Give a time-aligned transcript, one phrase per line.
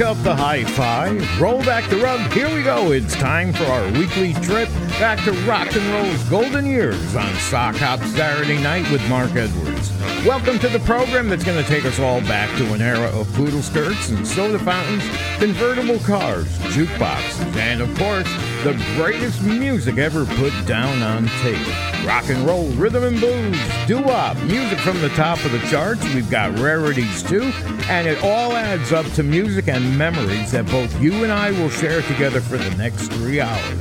[0.00, 2.20] Up the hi fi, roll back the rug.
[2.32, 2.92] Here we go.
[2.92, 4.68] It's time for our weekly trip
[5.00, 9.90] back to rock and roll's golden years on Sock Hop Saturday night with Mark Edwards.
[10.24, 13.32] Welcome to the program that's going to take us all back to an era of
[13.34, 15.02] poodle skirts and soda fountains,
[15.38, 18.28] convertible cars, jukeboxes, and of course,
[18.64, 22.04] the greatest music ever put down on tape.
[22.04, 23.56] Rock and roll, rhythm and blues,
[23.86, 26.02] doo-wop, music from the top of the charts.
[26.12, 27.52] We've got rarities too,
[27.88, 31.70] and it all adds up to music and memories that both you and I will
[31.70, 33.78] share together for the next three hours.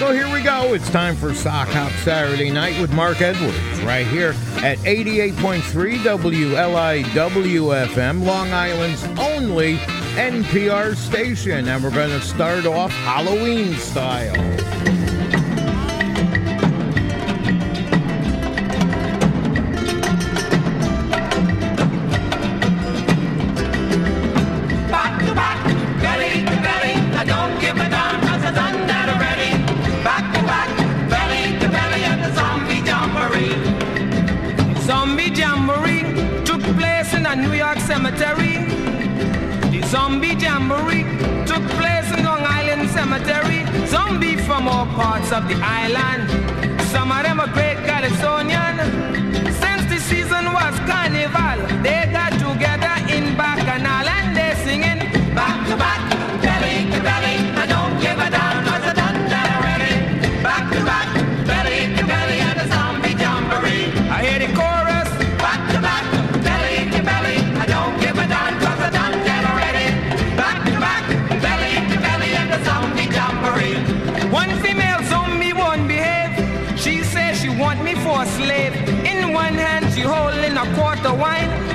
[0.00, 0.74] So here we go.
[0.74, 5.62] It's time for Sock Hop Saturday night with Mark Edwards, right here at 88.3
[5.98, 9.78] WLIW FM, Long Island's only
[10.16, 11.68] NPR station.
[11.68, 14.91] And we're going to start off Halloween style.
[45.32, 46.31] Of the island.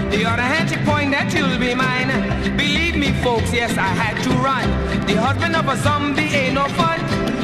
[0.09, 2.09] The other hand she point that you'll be mine.
[2.55, 4.67] Believe me, folks, yes I had to run.
[5.05, 6.99] The husband of a zombie ain't no fun.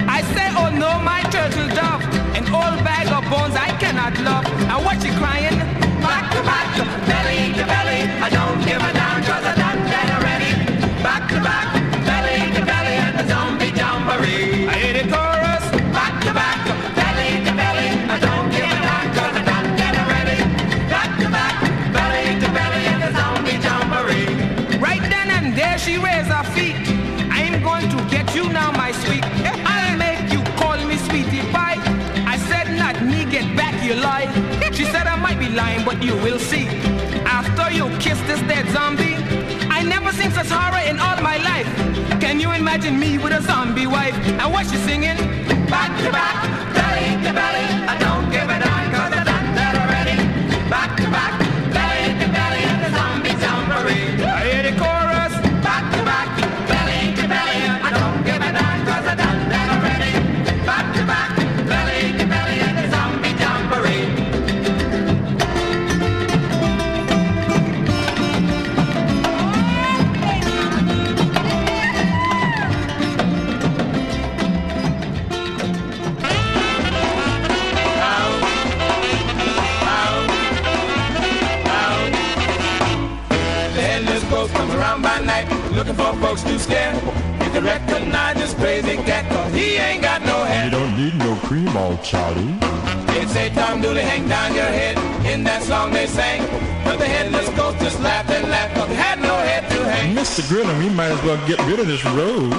[0.07, 2.03] I say, oh no, my turtle dove.
[2.37, 4.45] An old bag of bones I cannot love.
[4.71, 5.57] And what she crying?
[6.01, 6.67] Back to back,
[7.07, 7.82] belly to belly.
[35.93, 36.67] But you will see.
[37.25, 39.15] After you kiss this dead zombie,
[39.69, 41.67] I never seen such horror in all my life.
[42.19, 44.15] Can you imagine me with a zombie wife?
[44.15, 45.17] And what she singing?
[45.67, 46.52] Back to back,
[87.63, 90.65] recognize this crazy cat, cause he ain't got no hair.
[90.65, 92.57] You don't need no cream, old chowdy.
[93.15, 94.97] It's a Tom Dooley hang down your head.
[95.25, 96.41] In that song they sang.
[96.83, 100.15] But the headless ghost just laughed and laughed, cause he had no head to hang.
[100.15, 100.47] Mr.
[100.49, 102.51] Grilling, we might as well get rid of this road.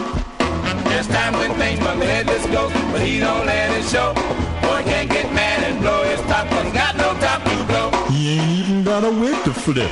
[0.88, 4.14] There's time when things from the headless ghost, but he don't let it show.
[4.62, 7.90] Boy can't get mad and blow his top, cause he got no top to blow.
[8.08, 9.90] He ain't even got a wig to flip.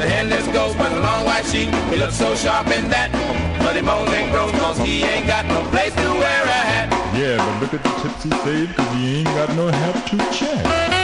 [0.00, 3.10] The headless ghost with a long white sheet, he looks so sharp in that.
[3.60, 6.88] But he moans and groans, cause he ain't got no place to wear a hat.
[7.16, 10.99] Yeah, but look at the tipsy fade, cause he ain't got no hat to check.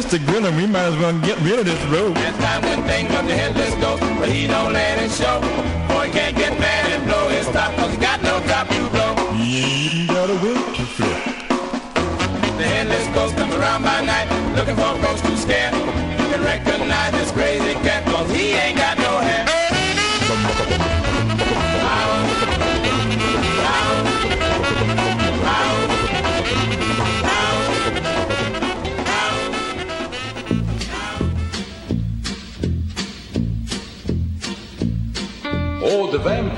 [0.00, 0.16] Mr.
[0.24, 2.16] Grilling, we might as well get rid of this road.
[2.16, 5.40] There's time when things the headless ghost, but he don't let it show.
[5.92, 9.14] Boy can't get mad and blow his top cause he got no top to blow.
[9.34, 11.24] He ain't got a to flip.
[12.56, 14.26] The headless ghost comes around by night
[14.56, 15.89] looking for a ghost to scare.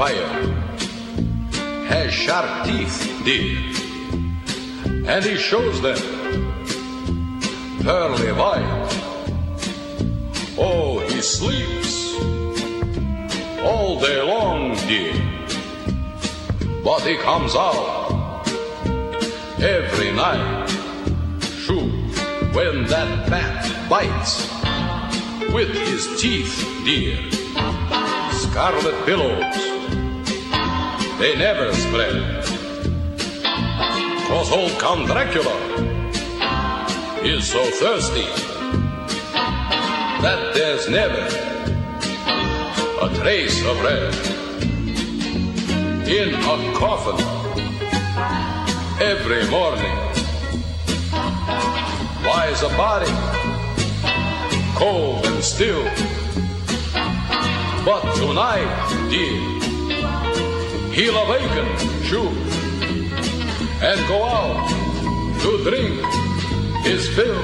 [0.03, 0.53] Vampire
[1.87, 3.59] has sharp teeth, dear,
[5.07, 5.99] and he shows them
[7.83, 8.89] pearly white.
[10.59, 12.15] Oh, he sleeps
[13.63, 15.15] all day long, dear,
[16.83, 18.43] but he comes out
[19.61, 20.69] every night.
[21.65, 21.93] Shoot,
[22.55, 24.51] when that bat bites
[25.53, 27.33] with his teeth, dear
[28.53, 29.62] scarlet billows.
[31.23, 32.45] They never spread.
[34.27, 35.55] Cause old Count Dracula
[37.23, 38.27] is so thirsty
[40.21, 41.23] that there's never
[43.03, 44.13] a trace of red
[46.09, 47.21] in a coffin
[49.01, 49.97] every morning
[52.27, 53.13] lies a body
[54.75, 55.85] cold and still
[57.85, 59.52] but tonight, dear,
[60.93, 61.67] he'll awaken,
[62.05, 62.33] sure,
[63.83, 64.69] and go out
[65.41, 66.05] to drink
[66.85, 67.43] his fill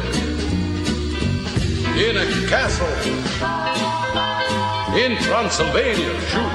[1.97, 2.87] in a castle
[4.97, 6.53] in Transylvania, sure,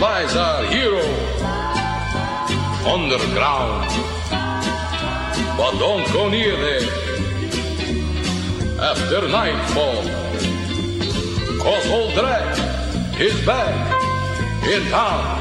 [0.00, 1.04] lies our hero
[2.86, 3.88] underground.
[5.56, 6.88] But don't go near there
[8.80, 10.02] after nightfall.
[11.60, 13.98] Cause old Drag is back
[14.64, 15.37] in town.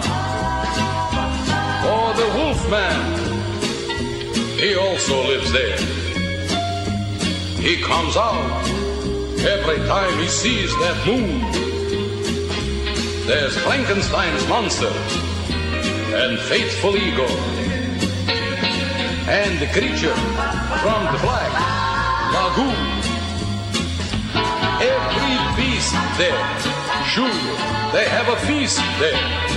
[1.90, 3.00] Oh, the Wolfman,
[4.60, 5.78] he also lives there.
[7.62, 8.68] He comes out
[9.40, 11.42] every time he sees that moon.
[13.26, 14.92] There's Frankenstein's monster
[16.16, 17.30] and faithful Igor
[19.30, 20.16] and the creature
[20.82, 21.52] from the Black
[22.34, 22.98] Lagoon
[24.82, 26.44] every beast there.
[27.06, 27.30] Sure,
[27.92, 29.57] they have a feast there.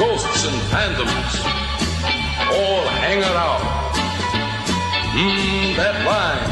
[0.00, 1.32] Ghosts and phantoms
[2.56, 3.62] all hang around.
[5.12, 6.50] Mmm, that line,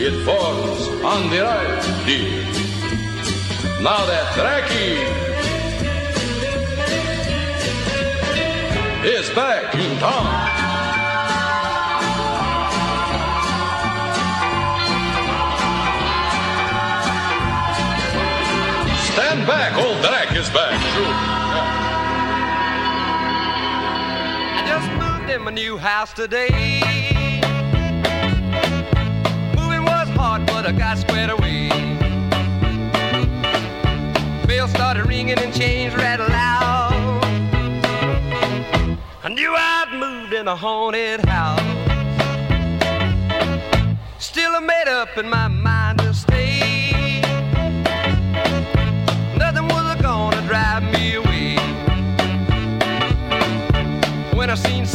[0.00, 2.42] it forms on the right, dear.
[3.82, 4.96] Now that Draki
[9.04, 10.26] is back in town.
[19.12, 21.35] Stand back, old Drac is back.
[25.36, 26.48] In my new house today.
[29.54, 31.68] Moving was hard, but I got squared away.
[34.46, 37.22] Bells started ringing and chains rattled loud.
[39.24, 41.60] I knew I'd moved in a haunted house.
[44.18, 45.75] Still, I made up in my mind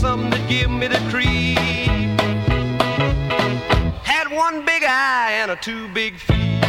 [0.02, 1.60] something that give me the creep.
[4.02, 6.64] Had one big eye and a two big feet.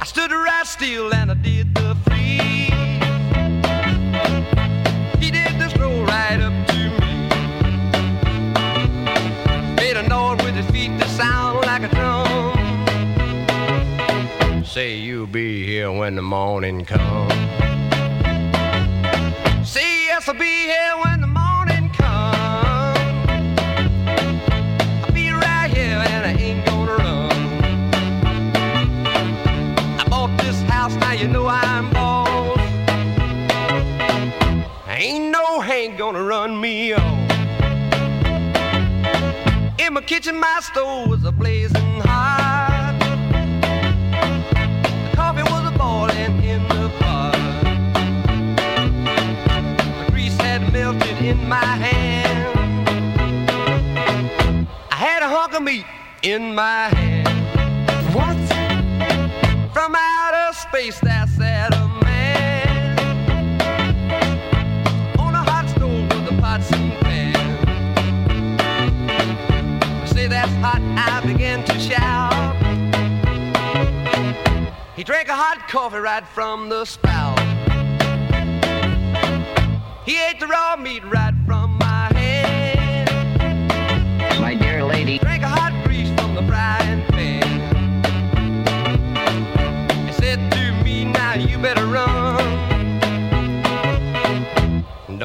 [0.00, 2.72] I stood right still and I did the free.
[5.22, 7.12] He did the stroll right up to me.
[9.76, 12.24] Made a noise with his feet that sound like a drum.
[14.64, 17.53] Say you'll be here when the morning comes
[20.24, 22.36] guess I'll be here when the morning comes.
[25.04, 27.30] I'll be right here and I ain't gonna run.
[30.00, 32.58] I bought this house, now you know I'm boss.
[34.88, 37.02] Ain't no hang gonna run me off.
[39.78, 41.93] In my kitchen, my stove is a blazing.
[51.54, 52.40] My hand.
[54.90, 55.86] I had a hunk of meat
[56.22, 57.28] in my hand.
[58.16, 58.36] What?
[59.72, 62.66] From outer space, there sat a man
[65.24, 67.70] on a hot stove with the pots and pans.
[70.10, 72.34] Say that's hot, I began to shout.
[74.96, 77.38] He drank a hot coffee right from the spout.
[80.04, 81.33] He ate the raw meat right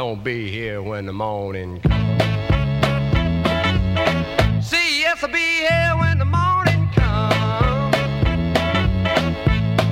[0.10, 2.24] Don't be here when the morning comes.
[4.68, 7.96] See, yes, I'll be here when the morning comes.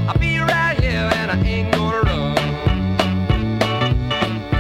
[0.10, 2.36] I'll be right here and I ain't gonna run.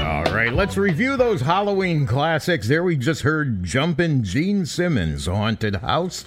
[0.05, 2.67] All right, let's review those Halloween classics.
[2.67, 6.25] There we just heard Jumpin' Gene Simmons, Haunted House.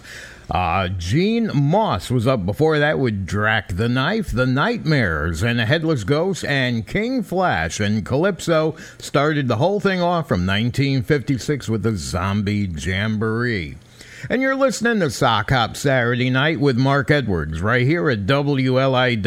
[0.50, 5.66] Uh, Gene Moss was up before that with Drac the Knife, The Nightmares, and a
[5.66, 11.84] Headless Ghost, and King Flash and Calypso started the whole thing off from 1956 with
[11.84, 13.76] the Zombie Jamboree.
[14.28, 19.18] And you're listening to Sock Hop Saturday Night with Mark Edwards right here at WLIW-FM,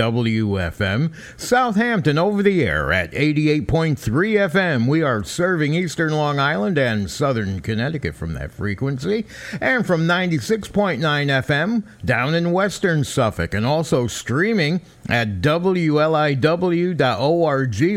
[1.35, 4.87] Southampton over the air at 88.3 FM.
[4.87, 9.25] We are serving eastern Long Island and southern Connecticut from that frequency,
[9.59, 16.39] and from 96.9 FM down in western Suffolk, and also streaming at WLIW.org,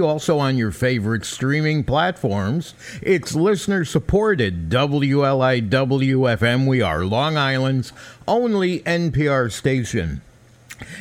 [0.03, 2.75] also on your favorite streaming platforms.
[3.01, 6.67] It's listener supported WLIW-FM.
[6.67, 7.93] We are Long Island's
[8.27, 10.23] only NPR station.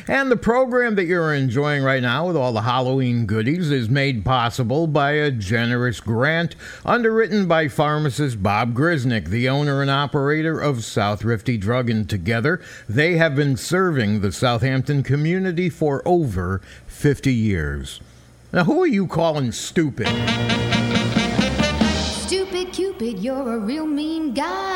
[0.08, 4.24] And the program that you're enjoying right now with all the Halloween goodies is made
[4.24, 10.84] possible by a generous grant underwritten by pharmacist Bob Grisnick, the owner and operator of
[10.84, 12.60] South Rifty Drug and Together.
[12.88, 18.00] They have been serving the Southampton community for over 50 years.
[18.52, 20.08] Now, who are you calling stupid?
[21.96, 24.75] Stupid Cupid, you're a real mean guy.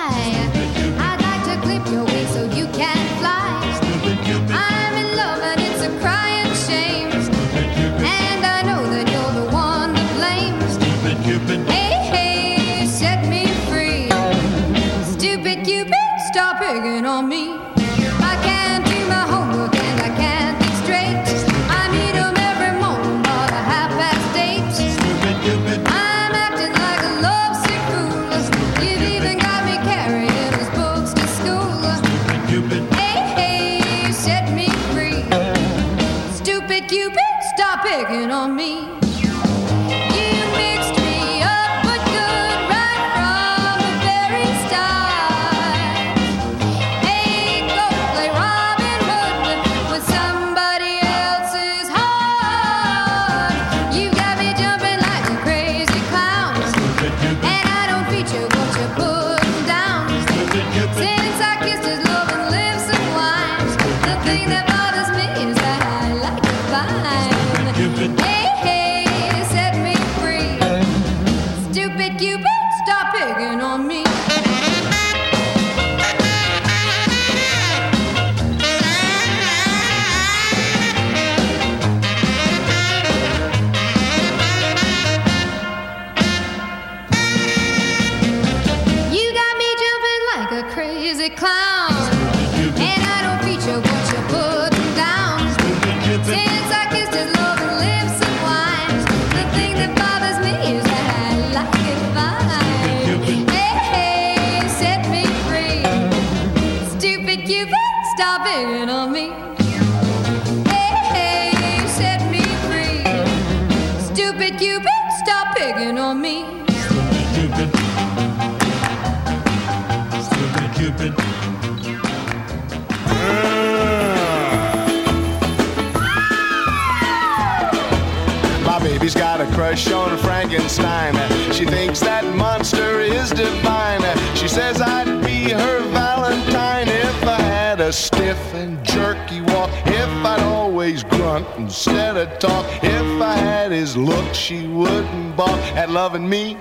[130.70, 131.52] Frankenstein.
[131.52, 134.00] She thinks that monster is divine.
[134.36, 140.08] She says I'd be her Valentine if I had a stiff and jerky walk, if
[140.24, 145.90] I'd always grunt instead of talk, if I had his look, she wouldn't balk at
[145.90, 146.56] loving me.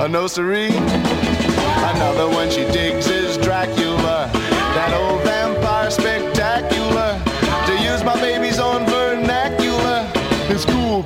[0.00, 0.72] A no siree.
[1.92, 7.20] Another one she digs is Dracula, that old vampire spectacular.
[7.66, 8.51] To use my baby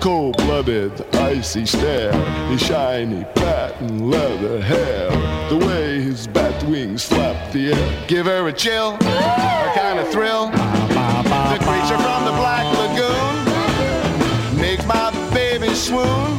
[0.00, 0.32] dry.
[0.38, 2.12] flooded, icy stare,
[2.48, 5.10] his shiny patent leather hair,
[5.48, 8.04] the way his bat wings flap the air.
[8.08, 10.48] Give her a chill, a kind of thrill.
[10.50, 16.38] The creature from the Black Lagoon makes my baby swoon.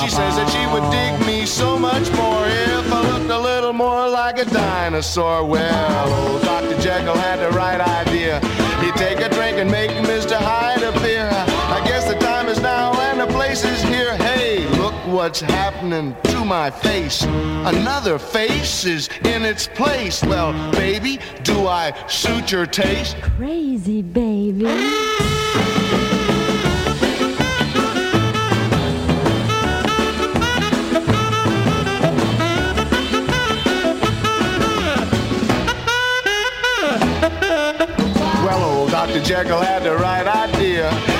[0.00, 3.72] She says that she would dig me so much more if I looked a little
[3.72, 5.44] more like a dinosaur.
[5.44, 6.78] Well, old Dr.
[6.80, 8.40] Jekyll had the right idea.
[8.80, 10.36] He'd take a drink and make Mr.
[10.36, 11.45] Hyde appear.
[12.46, 14.16] I guess the time is now and the place is here.
[14.16, 17.24] Hey, look what's happening to my face.
[17.24, 20.22] Another face is in its place.
[20.22, 23.16] Well, baby, do I suit your taste?
[23.36, 24.64] Crazy baby.
[38.44, 39.20] Well, old Dr.
[39.20, 41.15] Jekyll had the right idea.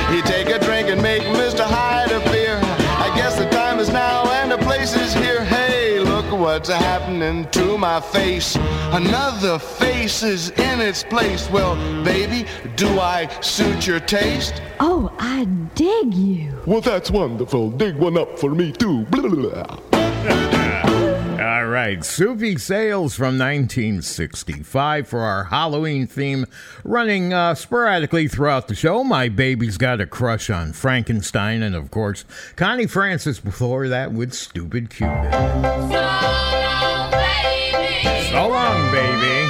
[6.68, 8.56] What's happening to my face.
[8.92, 11.48] Another face is in its place.
[11.50, 14.62] Well, baby, do I suit your taste?
[14.80, 15.44] Oh, I
[15.74, 16.52] dig you.
[16.66, 17.70] Well, that's wonderful.
[17.70, 19.04] Dig one up for me, too.
[19.06, 20.65] Blah, blah, blah.
[21.46, 26.46] All right, Soupy Sales from 1965 for our Halloween theme,
[26.82, 29.04] running uh, sporadically throughout the show.
[29.04, 32.24] My baby's got a crush on Frankenstein, and of course,
[32.56, 35.32] Connie Francis before that with Stupid Cupid.
[38.30, 39.46] So long, baby.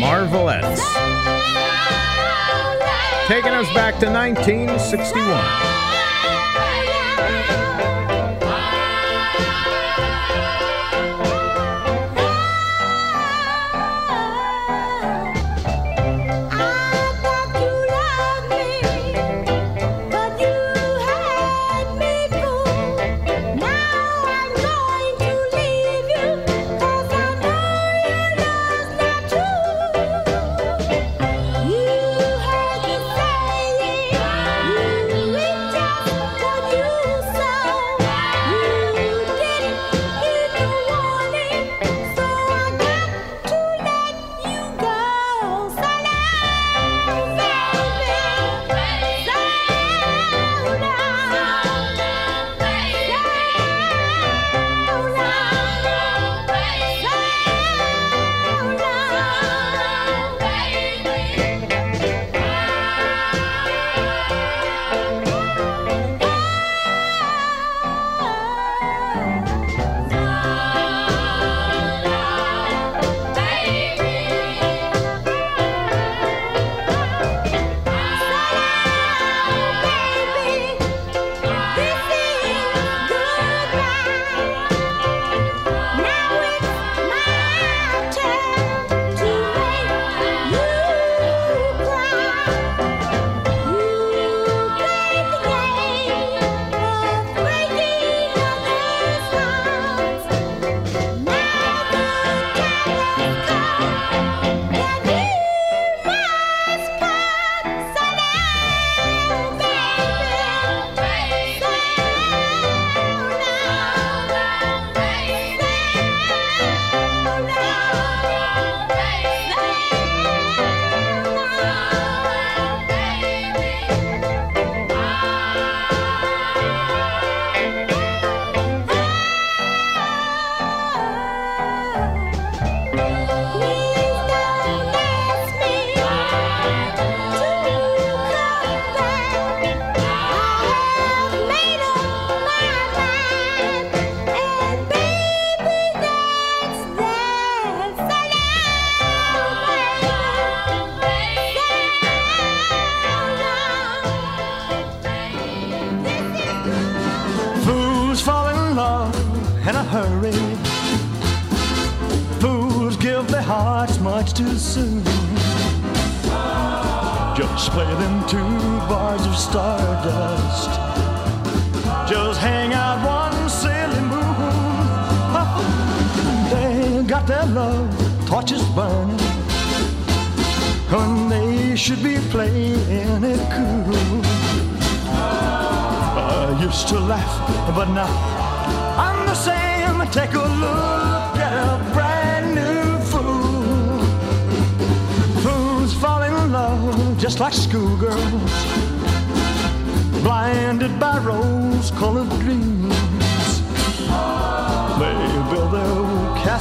[0.00, 0.80] Marvelettes.
[3.28, 5.85] Taking us back to 1961.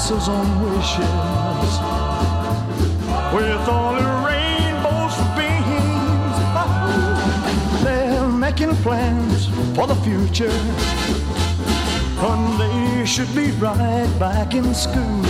[0.06, 1.00] Castles on wishes
[3.34, 6.38] with only rainbows for beams.
[7.84, 10.52] They're making plans for the future
[12.22, 15.26] when they should be right back in school.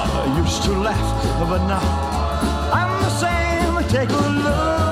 [0.00, 1.84] I used to laugh, but now
[2.72, 3.88] I'm the same.
[3.90, 4.87] Take a look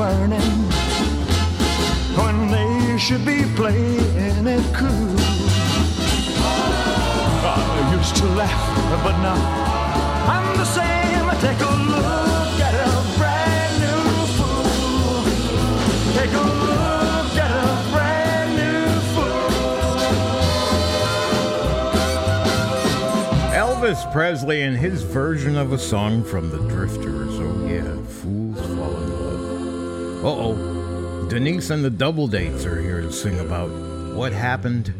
[0.00, 0.40] burning
[2.16, 5.16] when they should be playing it cool.
[7.44, 9.36] I used to laugh, but now
[10.34, 11.28] I'm the same.
[11.44, 14.04] Take a look at a brand new
[14.36, 15.20] fool.
[16.18, 18.88] Take a look at a brand new
[23.54, 27.39] Elvis Presley and his version of a song from the Drifters.
[30.22, 31.26] Uh oh.
[31.30, 33.70] Denise and the Double Dates are here to sing about
[34.14, 34.92] what happened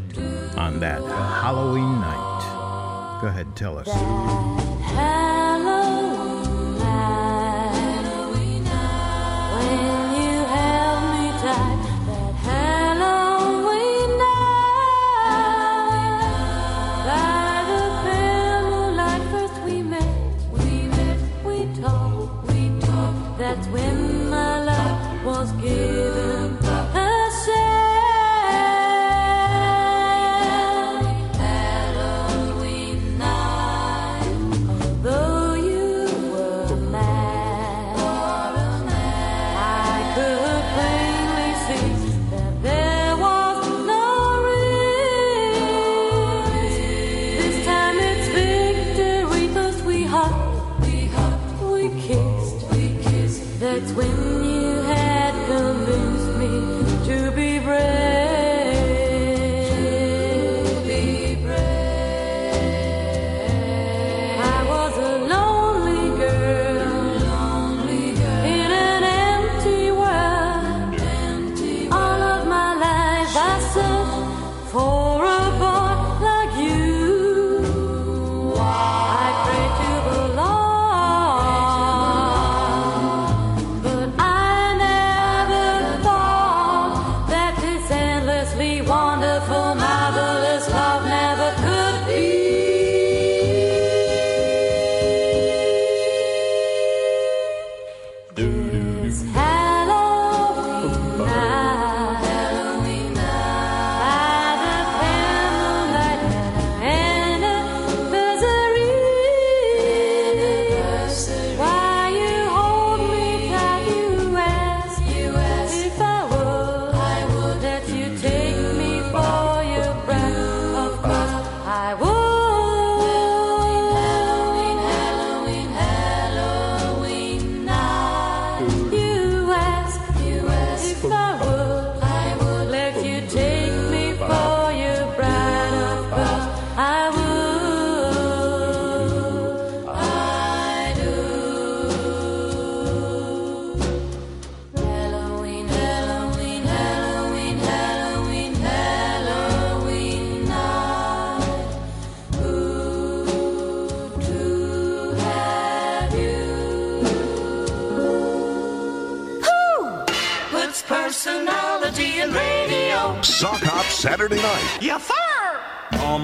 [0.57, 3.19] on that Halloween night.
[3.21, 4.70] Go ahead, tell us.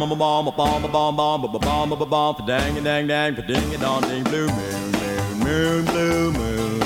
[0.06, 3.82] Bomb bomb bomb bomb bomb bomb bomb bomb bomb bomb dang dang dang ding it
[3.82, 6.80] on ding blue moon moon moon blue moon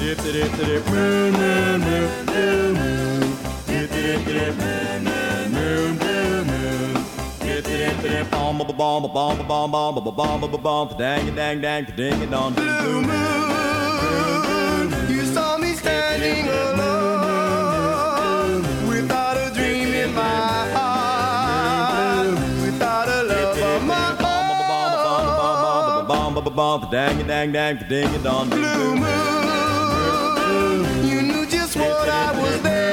[0.00, 3.36] dip dip dip moon moon moon blue moon
[3.68, 6.94] dip dip dip moon moon moon blue moon
[7.42, 11.84] dip dip dip bomb bomb bomb bomb bomb bomb bomb bomb bomb dang dang dang
[11.96, 16.93] ding on ding blue moon You saw me standing alone
[26.54, 28.94] bomb bomb bomb dang dang dang ding it on blue
[30.44, 31.06] own.
[31.06, 32.83] You knew just what I was there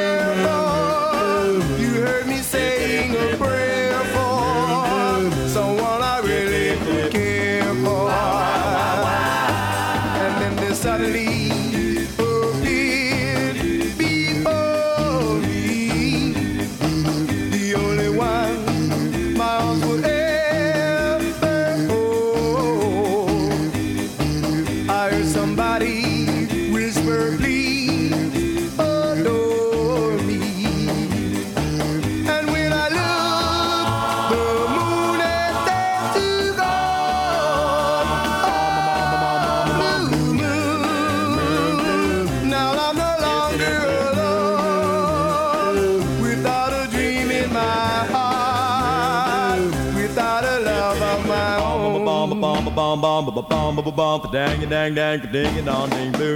[53.76, 56.36] bum bum bum dang dang dang ding and on ding blue.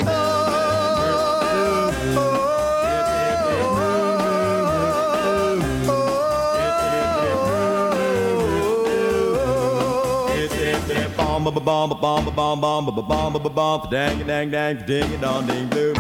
[11.16, 15.95] Bomb, bomb, bomb, bomb, bomb, bomb, bomb, bomb, dang, dang, dang, ding, dong, ding, blue.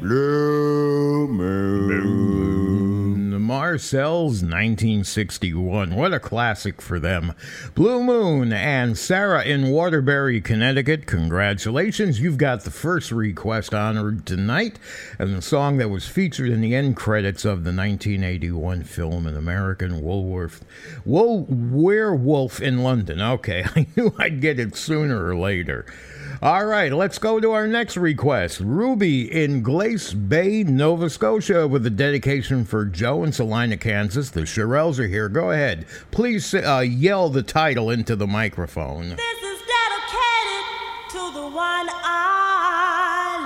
[0.00, 2.61] Blue moon.
[3.52, 5.94] The Marcels, 1961.
[5.94, 7.34] What a classic for them.
[7.74, 11.04] Blue Moon and Sarah in Waterbury, Connecticut.
[11.04, 12.18] Congratulations.
[12.18, 14.78] You've got the first request honored tonight,
[15.18, 19.36] and the song that was featured in the end credits of the 1981 film An
[19.36, 20.64] American Woolworth.
[21.04, 23.20] Wool, Werewolf in London.
[23.20, 25.84] Okay, I knew I'd get it sooner or later.
[26.42, 28.58] All right, let's go to our next request.
[28.58, 34.30] Ruby in Glace Bay, Nova Scotia, with a dedication for Joe in Salina, Kansas.
[34.30, 35.28] The Shirelles are here.
[35.28, 35.86] Go ahead.
[36.10, 39.10] Please uh, yell the title into the microphone.
[39.10, 40.64] This is dedicated
[41.10, 43.38] to the one I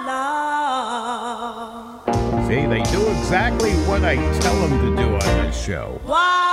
[2.07, 2.49] love.
[2.49, 6.01] See, they do exactly what I tell them to do on this show.
[6.07, 6.46] While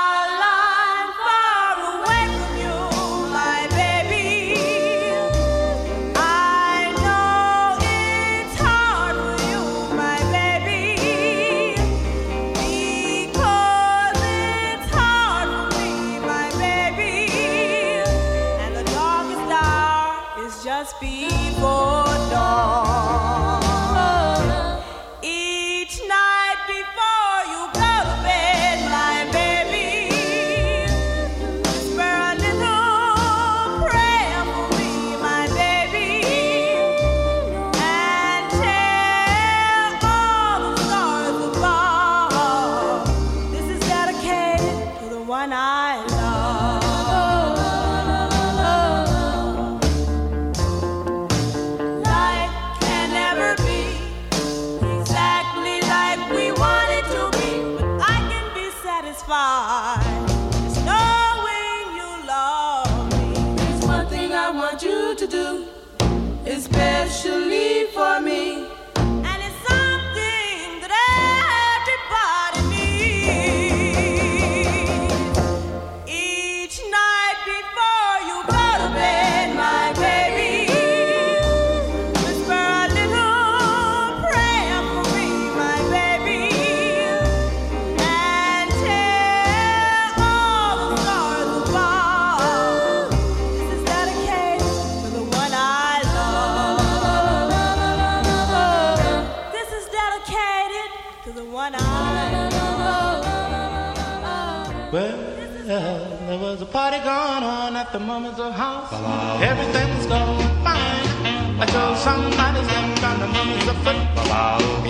[107.94, 108.92] the mama's a house.
[109.40, 114.00] Everything's gonna be fine until somebody's name found the mama's a foot.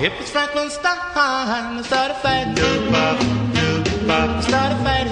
[0.01, 2.57] If it's Franklin Stein, start a fight.
[4.47, 5.03] Start a fight.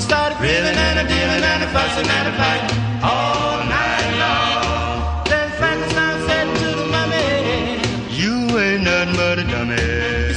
[0.00, 2.62] Start a feeling and a dealing and a fussing and a fight
[3.02, 5.24] all night long.
[5.28, 7.28] Then Franklin Stein said to the mummy,
[8.20, 10.27] You ain't nothing but a dummy.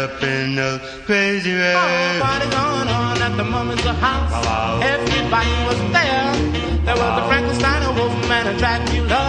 [0.00, 2.16] Up in a crazy rags.
[2.16, 4.32] Oh, party going on at the Mama's house.
[4.82, 6.32] Everybody was there.
[6.86, 9.22] There was a Frankenstein, a Wolfman, a Dracula.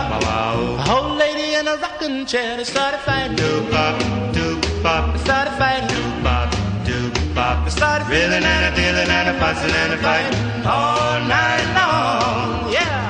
[0.79, 2.55] A whole lady in a rocking chair.
[2.55, 3.35] They started fighting.
[3.35, 3.95] Doop bop,
[4.35, 5.13] doop bop.
[5.13, 5.89] They started fighting.
[5.89, 6.49] Doop bop,
[6.87, 7.65] doop bop.
[7.65, 12.71] They started reeling and a dealing and a fussing and a fighting all night long.
[12.71, 13.00] Yeah.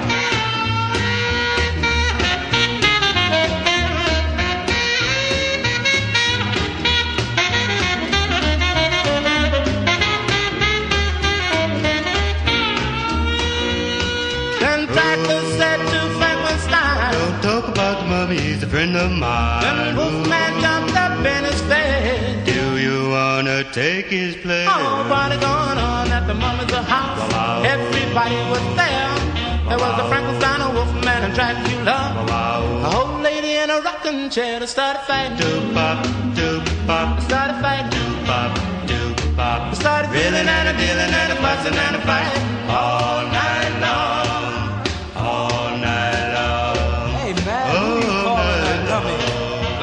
[18.81, 19.61] A friend of mine.
[19.61, 22.45] Then Wolfman jumped up in his bed.
[22.45, 24.67] Do you wanna take his place?
[24.69, 27.19] Oh, party going on at the mama's house.
[27.31, 27.61] Wow.
[27.63, 29.11] Everybody was there.
[29.69, 31.97] There was a Frankenstein, a Wolfman, and Dracula.
[32.83, 35.37] A old lady in a rocking chair that started fighting.
[35.37, 37.91] Doop bop, doop bop, Started fighting.
[37.91, 38.51] doop bop,
[38.89, 39.75] doop bop.
[39.75, 43.30] Started Reeling and a dealing and a fussing and a fighting all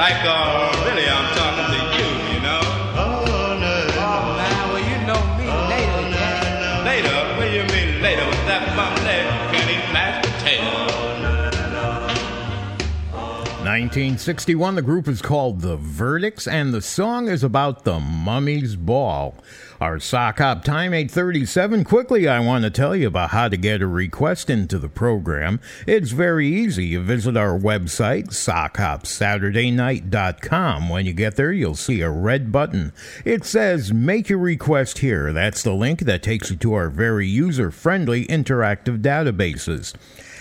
[0.09, 2.57] Like, uh, really, I'm talking to you, you know.
[2.97, 3.21] All
[3.61, 6.01] night Oh man, well you know me later.
[6.09, 6.83] man.
[6.83, 8.25] Later, what do you mean later?
[8.25, 10.89] With that bum leg, can't eat mashed potatoes.
[13.59, 19.35] 1961, the group is called The Verdicts, and the song is about the Mummy's Ball.
[19.81, 21.85] Our sock hop time 837.
[21.85, 25.61] Quickly, I want to tell you about how to get a request into the program.
[25.87, 26.87] It's very easy.
[26.87, 30.89] You visit our website, sockhopsaturdaynight.com.
[30.89, 32.91] When you get there, you'll see a red button.
[33.23, 35.31] It says Make Your Request Here.
[35.31, 39.93] That's the link that takes you to our very user friendly interactive databases.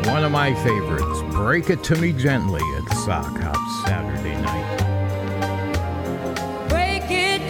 [0.05, 4.77] One of my favorites, Break It To Me Gently at Sock Hop Saturday night.
[6.69, 7.41] Break it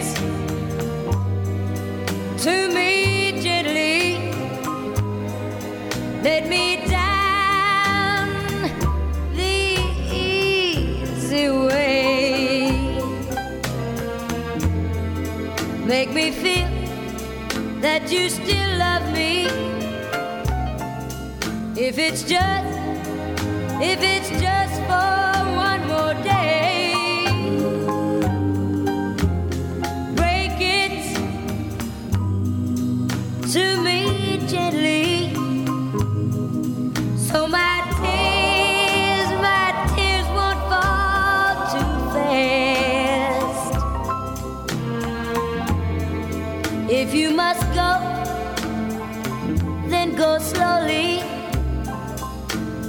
[2.38, 4.30] to me gently.
[6.22, 8.28] Let me down
[9.34, 9.76] the
[10.14, 12.98] easy way.
[15.84, 16.68] Make me feel
[17.80, 19.63] that you still love me.
[21.76, 22.78] If it's just,
[23.82, 26.43] if it's just for one more day.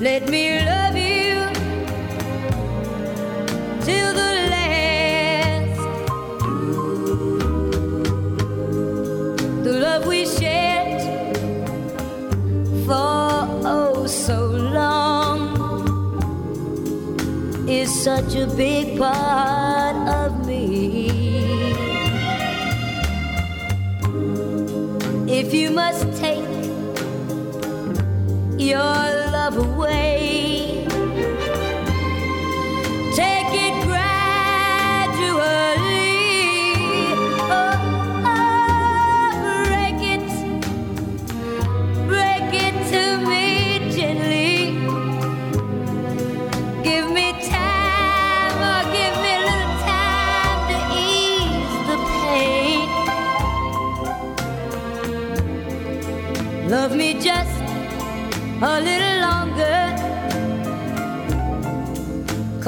[0.05, 1.33] Let me love you
[3.81, 5.81] till the last.
[9.63, 11.01] The love we shared
[12.85, 14.45] for oh so
[14.79, 15.41] long
[17.67, 21.09] is such a big part of me.
[25.27, 26.45] If you must take
[28.59, 29.14] your
[29.45, 30.14] love away.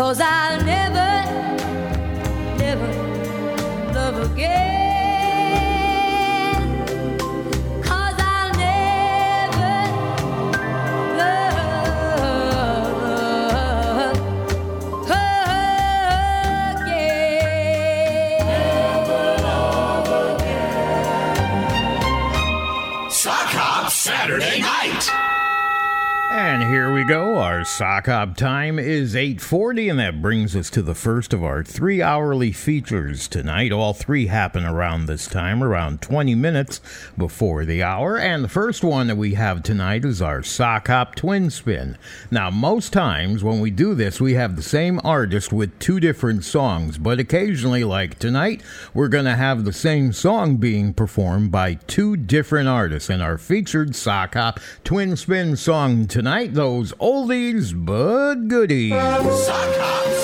[0.08, 1.12] Cause I'll never,
[2.58, 2.88] never
[3.92, 4.56] love again.
[7.84, 9.76] I'll never
[11.18, 12.06] love
[16.86, 17.18] again.
[23.12, 25.12] Sock Hop Saturday Night.
[26.32, 27.37] And here we go.
[27.38, 31.64] Our sock hop time is 8:40 and that brings us to the first of our
[31.64, 33.72] 3 hourly features tonight.
[33.72, 36.82] All three happen around this time, around 20 minutes
[37.16, 41.14] before the hour, and the first one that we have tonight is our sock hop
[41.14, 41.96] twin spin.
[42.32, 46.44] Now, most times when we do this, we have the same artist with two different
[46.44, 48.64] songs, but occasionally like tonight,
[48.96, 53.38] we're going to have the same song being performed by two different artists in our
[53.38, 56.94] featured sock hop twin spin song tonight those
[57.28, 58.94] oldies but goodies.
[59.46, 60.17] Sock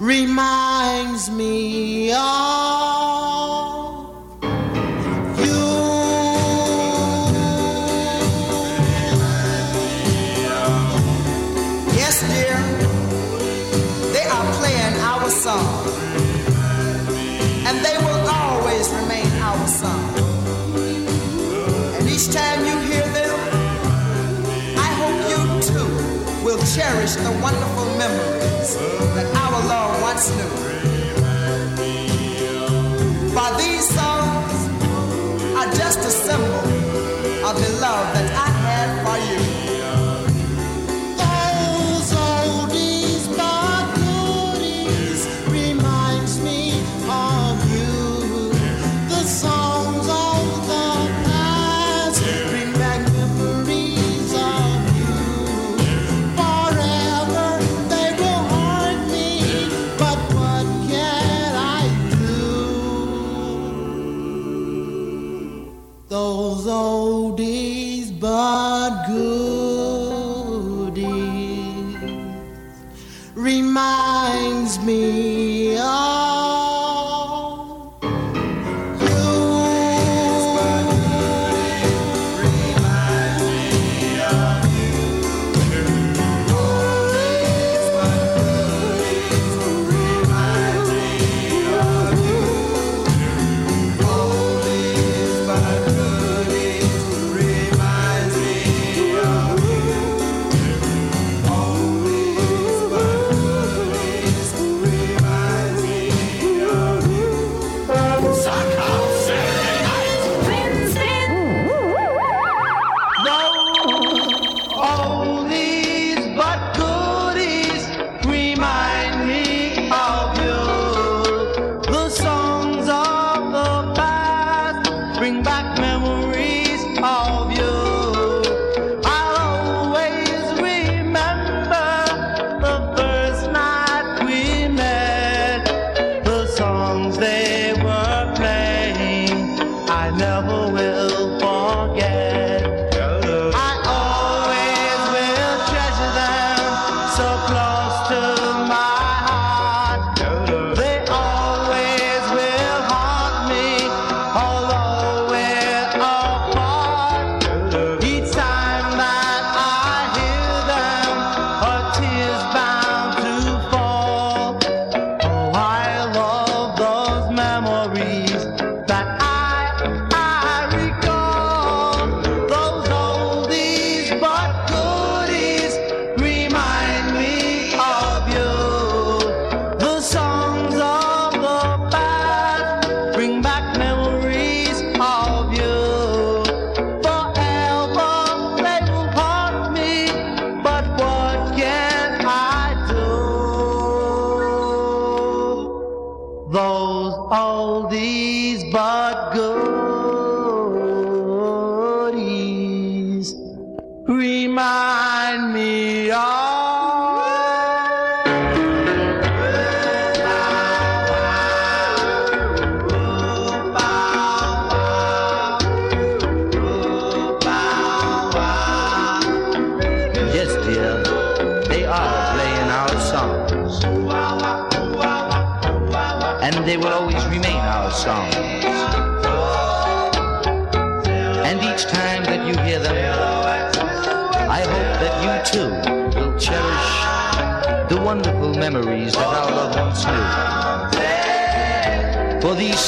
[0.00, 0.61] Remind
[27.12, 28.76] cherish the wonderful memories
[29.14, 30.52] that our love once knew.
[33.34, 34.54] For these songs
[35.56, 36.64] are just a symbol
[37.44, 38.21] of the love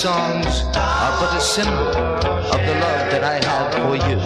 [0.05, 4.19] songs are but a symbol of the love that I have for you.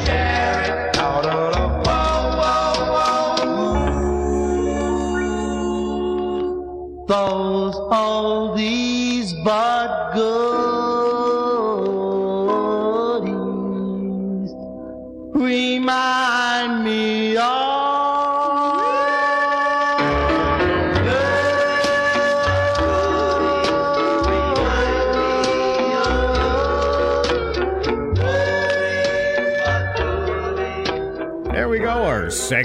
[7.07, 7.48] Though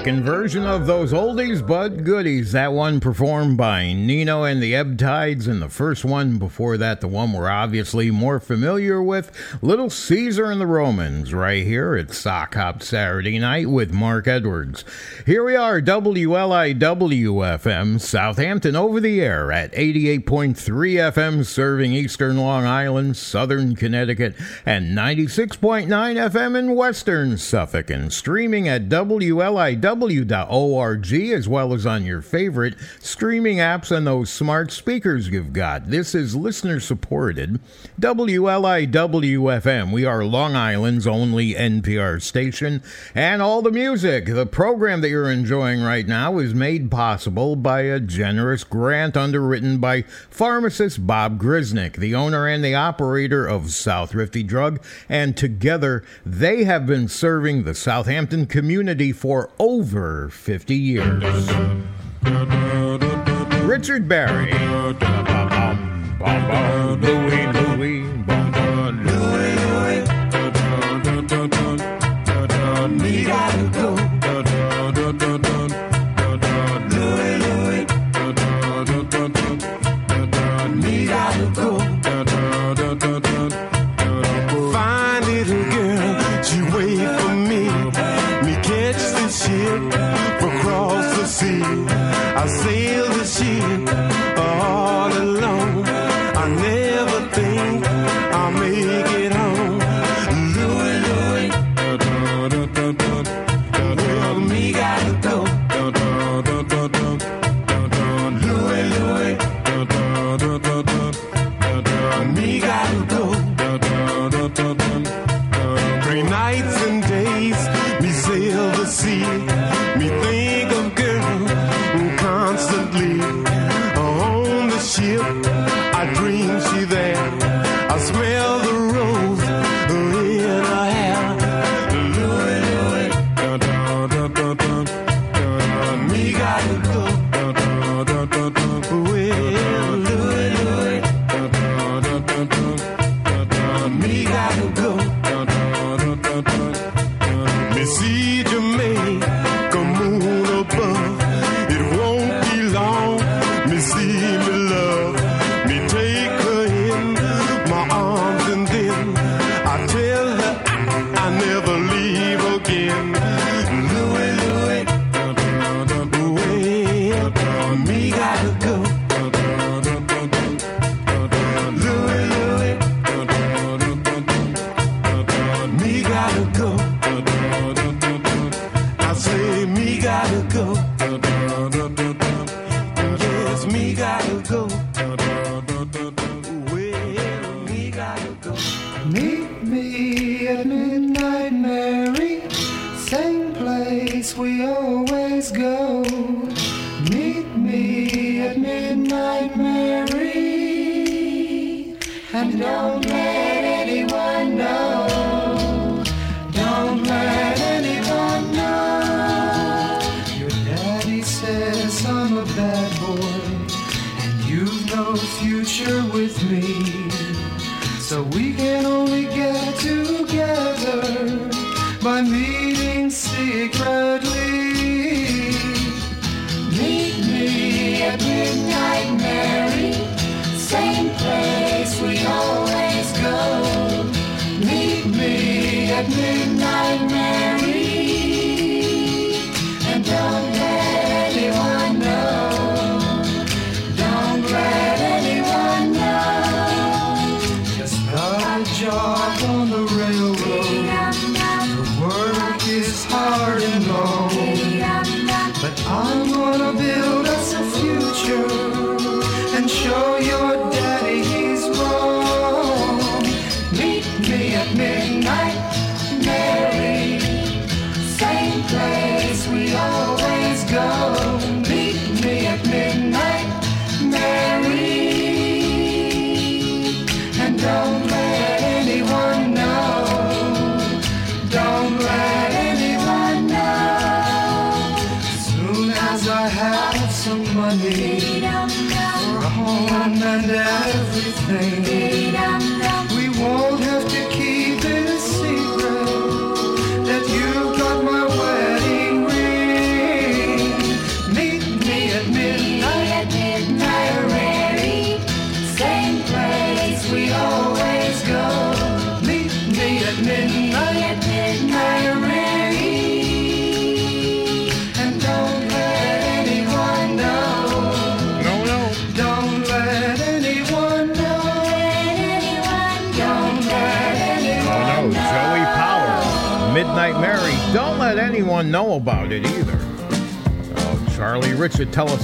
[0.04, 2.52] second version of those oldies but goodies.
[2.52, 7.00] That one performed by Nino and the Ebb Tides, and the first one before that,
[7.00, 9.32] the one we're obviously more familiar with,
[9.62, 14.84] Little Caesar and the Romans, right here at Sock Hop Saturday Night with Mark Edwards.
[15.26, 16.42] Here we are, WLIWFM,
[18.02, 20.56] Southampton over the air at 88.3
[21.14, 24.36] FM, serving eastern Long Island, southern Connecticut,
[24.66, 28.90] and 96.9 FM in western Suffolk, and streaming at
[29.94, 35.92] WLIW.org as well as on your favorite streaming apps and those smart speakers you've got.
[35.92, 37.60] This is listener supported
[38.00, 39.92] WLIWFM.
[39.92, 42.82] We are Long Island's only NPR station,
[43.14, 47.82] and all the music, the program that you're enjoying right now, is made possible by
[47.82, 54.16] a generous grant underwritten by pharmacist Bob Grisnick, the owner and the operator of South
[54.16, 59.83] Rifty Drug, and together they have been serving the Southampton community for over
[60.30, 61.50] 50 years.
[63.64, 64.54] Richard Berry.
[67.02, 68.33] Louie, Louie,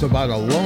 [0.02, 0.59] about a lonely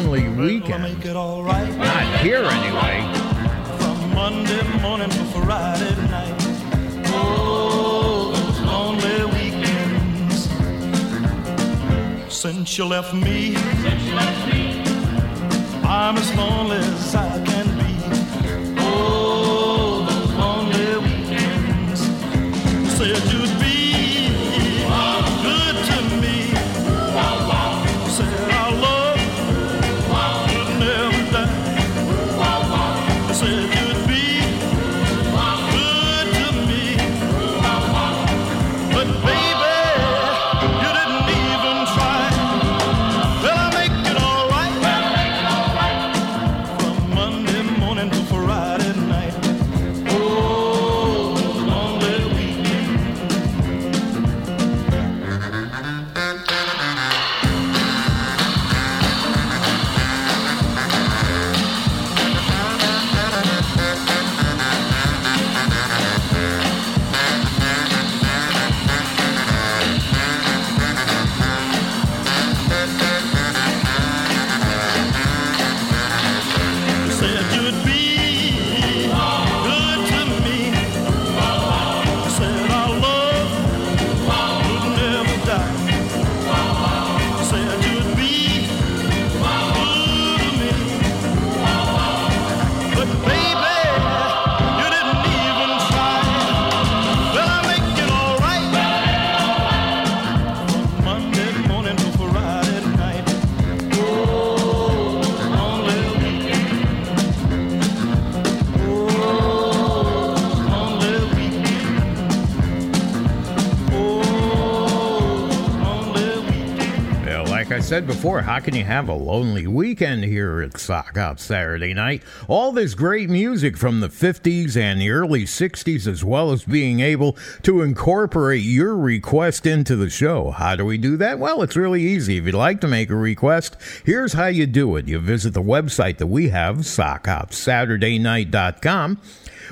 [117.95, 122.25] said before, how can you have a lonely weekend here at Sock Saturday night?
[122.49, 126.99] All this great music from the 50s and the early 60s, as well as being
[126.99, 130.51] able to incorporate your request into the show.
[130.51, 131.39] How do we do that?
[131.39, 132.39] Well, it's really easy.
[132.39, 135.07] If you'd like to make a request, here's how you do it.
[135.07, 139.21] You visit the website that we have, sockhopsaturdaynight.com.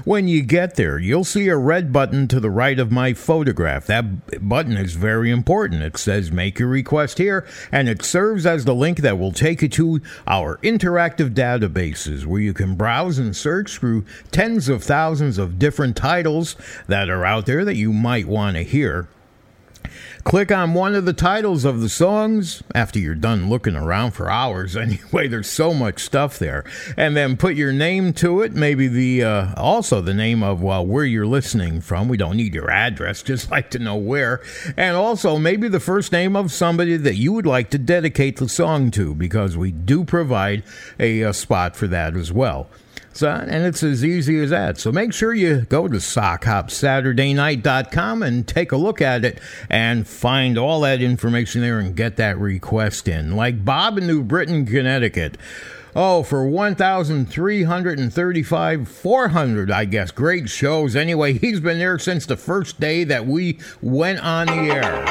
[0.04, 3.86] When you get there, you'll see a red button to the right of my photograph.
[3.86, 5.82] That button is very important.
[5.82, 9.62] It says make your request here, and it serves as the link that will take
[9.62, 15.38] you to our interactive databases where you can browse and search through tens of thousands
[15.38, 19.08] of different titles that are out there that you might want to hear.
[20.24, 24.30] Click on one of the titles of the songs after you're done looking around for
[24.30, 24.76] hours.
[24.82, 26.64] Anyway, there's so much stuff there,
[26.96, 28.52] and then put your name to it.
[28.52, 32.08] Maybe the uh, also the name of well where you're listening from.
[32.08, 34.42] We don't need your address, just like to know where,
[34.76, 38.48] and also maybe the first name of somebody that you would like to dedicate the
[38.48, 40.64] song to, because we do provide
[40.98, 42.68] a, uh spot for that as well.
[43.20, 44.78] And it's as easy as that.
[44.78, 50.56] So make sure you go to sockhopsaturdaynight.com and take a look at it and find
[50.56, 53.36] all that information there and get that request in.
[53.36, 55.36] Like Bob in New Britain, Connecticut.
[55.94, 60.10] Oh, for 1,335, 400, I guess.
[60.10, 60.96] Great shows.
[60.96, 65.04] Anyway, he's been there since the first day that we went on the air.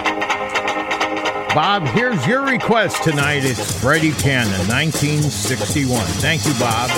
[1.54, 3.44] Bob, here's your request tonight.
[3.44, 6.06] It's Freddie Cannon, 1961.
[6.06, 6.90] Thank you, Bob.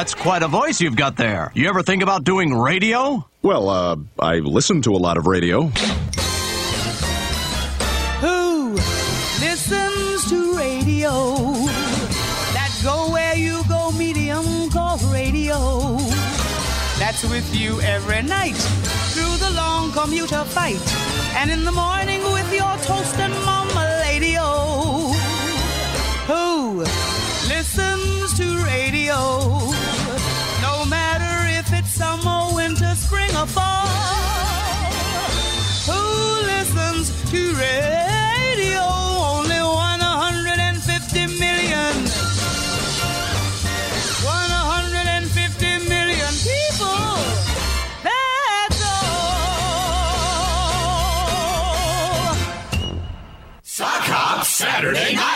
[0.00, 1.52] That's quite a voice you've got there.
[1.54, 3.28] You ever think about doing radio?
[3.42, 5.64] Well, uh, I listen to a lot of radio.
[8.24, 8.72] Who
[9.44, 11.12] listens to radio?
[12.56, 15.98] That go where you go, medium called radio.
[16.98, 18.56] That's with you every night
[19.12, 20.80] through the long commuter fight,
[21.36, 24.36] and in the morning with your toast and mama lady.
[24.38, 25.12] Oh,
[26.26, 26.84] who
[27.52, 29.59] listens to radio?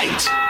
[0.04, 0.43] Saturday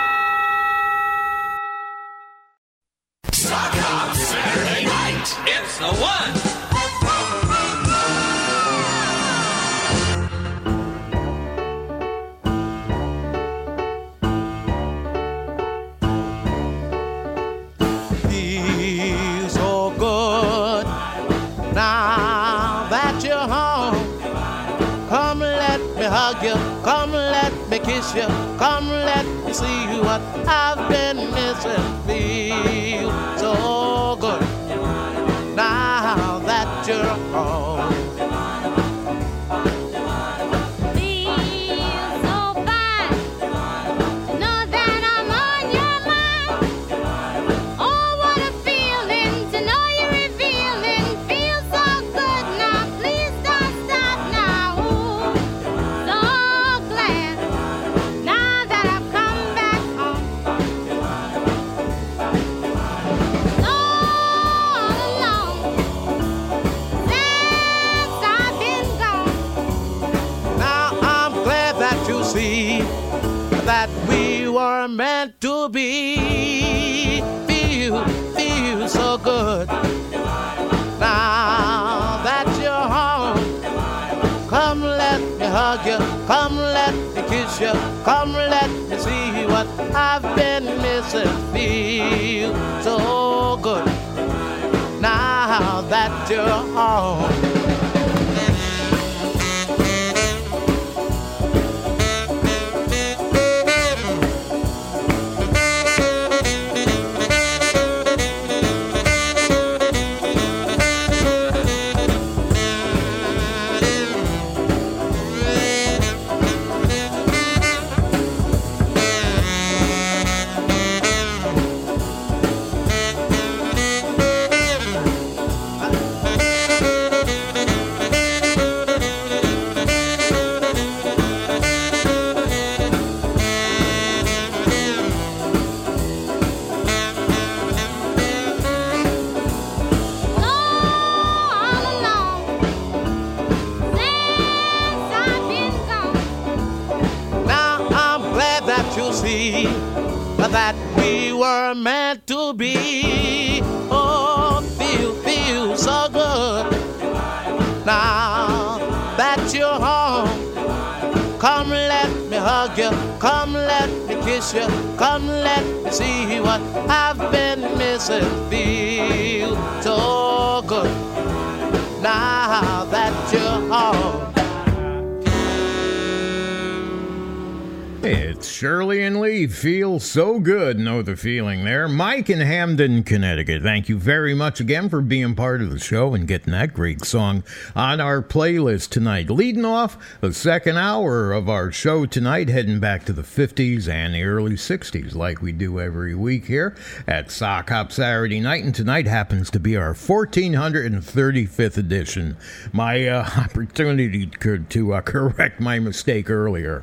[179.95, 180.81] Feel so good.
[180.81, 181.87] Know the feeling there.
[181.87, 183.63] Mike in Hamden, Connecticut.
[183.63, 187.05] Thank you very much again for being part of the show and getting that great
[187.05, 187.45] song
[187.77, 189.31] on our playlist tonight.
[189.31, 194.17] Leading off the second hour of our show tonight, heading back to the 50s and
[194.17, 196.75] the early 60s, like we do every week here
[197.07, 198.65] at Sock Hop Saturday night.
[198.65, 202.37] And tonight happens to be our 1435th edition.
[202.73, 206.83] My uh, opportunity to, to uh, correct my mistake earlier.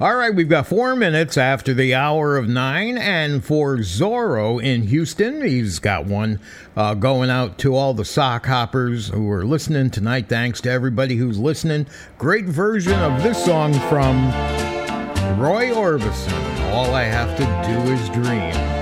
[0.00, 4.84] All right, we've got four minutes after the hour of nine, and for Zorro in
[4.84, 6.38] Houston, he's got one
[6.76, 10.28] uh, going out to all the sock hoppers who are listening tonight.
[10.28, 11.88] Thanks to everybody who's listening.
[12.16, 14.26] Great version of this song from
[15.36, 16.72] Roy Orbison.
[16.72, 18.77] All I have to do is dream.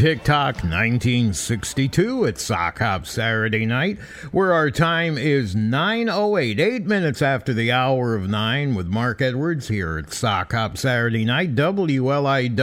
[0.00, 3.98] TikTok 1962 at Sock Hop Saturday night,
[4.32, 9.68] where our time is 9.08, eight minutes after the hour of nine, with Mark Edwards
[9.68, 12.54] here at Sock Hop Saturday night, WLIWFM.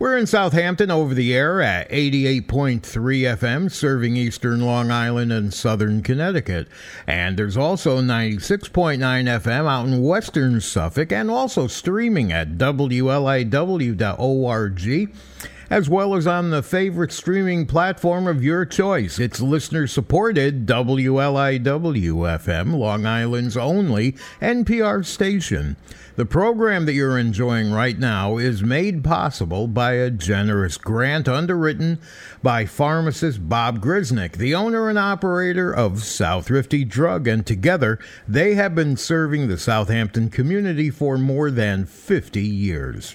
[0.00, 6.02] We're in Southampton over the air at 88.3 FM, serving eastern Long Island and southern
[6.02, 6.66] Connecticut.
[7.06, 13.48] And there's also 96.9 FM out in western Suffolk and also streaming at WLIW.org
[15.70, 19.18] as well as on the favorite streaming platform of your choice.
[19.18, 25.76] It's listener supported WLIW FM, Long Island's only NPR station.
[26.16, 32.00] The program that you're enjoying right now is made possible by a generous grant underwritten
[32.42, 38.74] by pharmacist Bob Grisnick, the owner and operator of Southrifty Drug, and together they have
[38.74, 43.14] been serving the Southampton community for more than 50 years.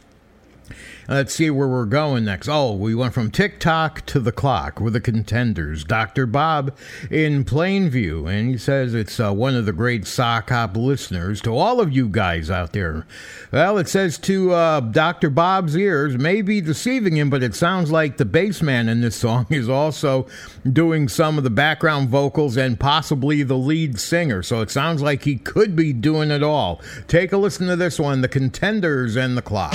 [1.08, 2.48] Let's see where we're going next.
[2.48, 5.84] Oh, we went from TikTok to the clock with the contenders.
[5.84, 6.26] Dr.
[6.26, 6.76] Bob
[7.12, 11.58] in Plainview, and he says it's uh, one of the great sock hop listeners to
[11.58, 13.06] all of you guys out there.
[13.52, 15.30] Well, it says to uh, Dr.
[15.30, 19.16] Bob's ears, may be deceiving him, but it sounds like the bass man in this
[19.24, 20.26] song is also
[20.72, 24.42] doing some of the background vocals and possibly the lead singer.
[24.42, 26.82] So it sounds like he could be doing it all.
[27.10, 29.74] Take a listen to this one The Contenders and the Clock.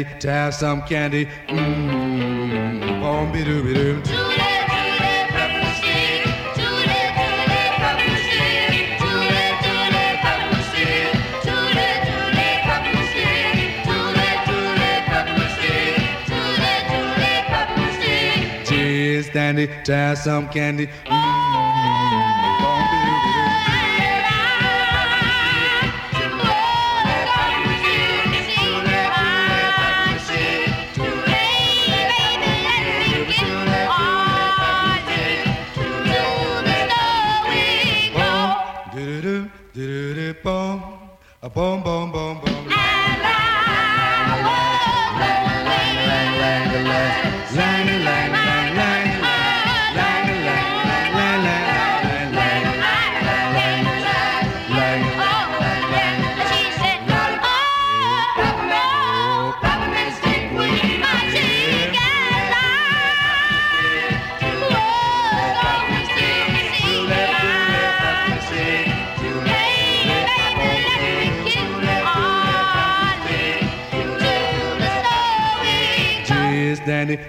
[0.00, 1.26] It's dandy to have some candy.
[1.48, 3.44] Mmm, boom, be
[19.30, 20.86] dandy to have some candy.
[21.06, 21.27] Mmm,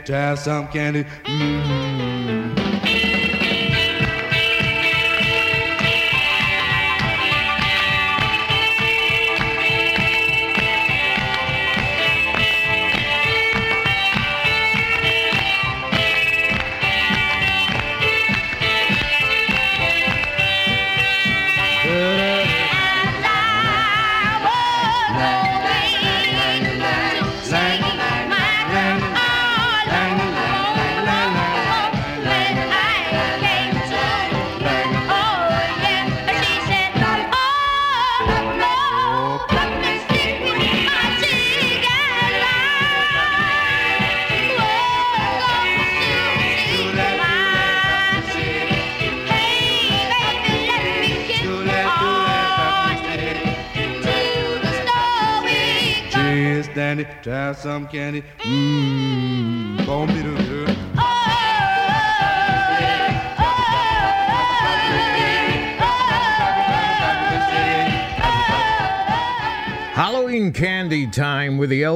[0.09, 1.03] to have some candy.
[1.03, 1.58] Mmm.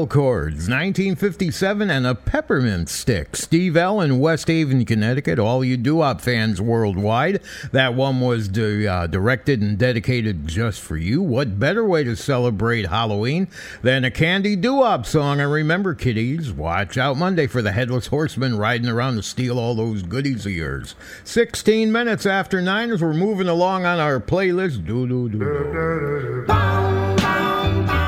[0.08, 3.36] Time with 1957, and a peppermint stick.
[3.36, 4.02] Steve L.
[4.02, 5.40] in West Haven, Connecticut.
[5.40, 7.42] All you doo-wop fans worldwide.
[7.72, 11.22] That one was di- uh, directed and dedicated just for you.
[11.22, 13.48] What better way to celebrate Halloween
[13.82, 15.40] than a candy doo-wop song?
[15.40, 19.76] And remember, kiddies, watch out Monday for the Headless Horseman riding around to steal all
[19.76, 20.96] those goodies of yours.
[21.24, 24.86] 16 minutes after 9 as we're moving along on our playlist.
[24.86, 26.73] Doo-doo-doo.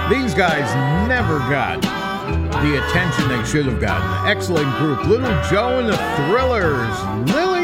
[0.09, 0.69] These guys
[1.07, 4.27] never got the attention they should have gotten.
[4.29, 5.03] Excellent group.
[5.05, 7.33] Little Joe and the Thrillers.
[7.33, 7.54] Lily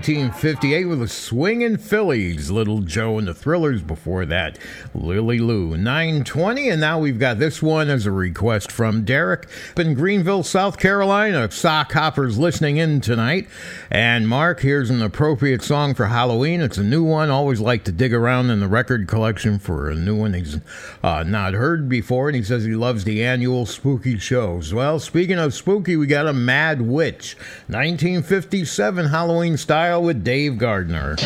[0.00, 4.58] 1958 with the Swingin' Phillies, Little Joe and the Thrillers before that,
[4.94, 9.46] Lily Lou 920 and now we've got this one as a request from Derek
[9.76, 11.50] in Greenville, South Carolina.
[11.50, 13.46] Sock Hoppers listening in tonight.
[13.92, 16.60] And Mark, here's an appropriate song for Halloween.
[16.60, 17.28] It's a new one.
[17.28, 20.60] Always like to dig around in the record collection for a new one he's
[21.02, 24.72] uh, not heard before and he says he loves the annual spooky shows.
[24.72, 27.34] Well, speaking of spooky, we got a Mad Witch
[27.66, 31.16] 1957 Halloween style with Dave Gardner.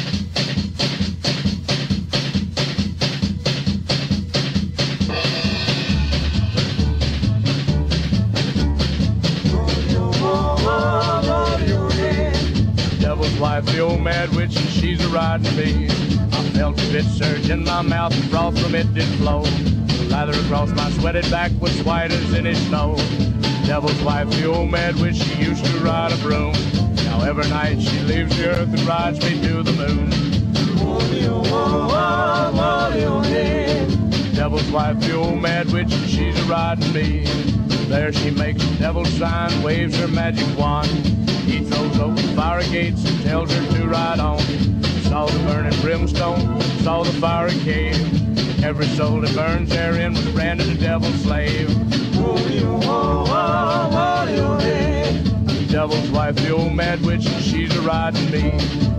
[21.85, 22.97] Back was white as any snow.
[23.67, 26.53] Devil's wife, the old mad witch, she used to ride a broom.
[27.05, 30.11] Now every night she leaves the earth and rides me to the moon.
[34.35, 37.25] Devil's wife, the old mad witch, and she's a riding me.
[37.89, 40.89] There she makes the devil's sign, waves her magic wand.
[41.47, 44.41] He throws open fire gates and tells her to ride on.
[45.03, 48.24] Saw the burning brimstone, saw the fiery cave.
[48.65, 51.69] Every soul that burns therein was branded a devil's slave.
[55.47, 58.53] The devil's wife, the old mad witch, and she's a riding me.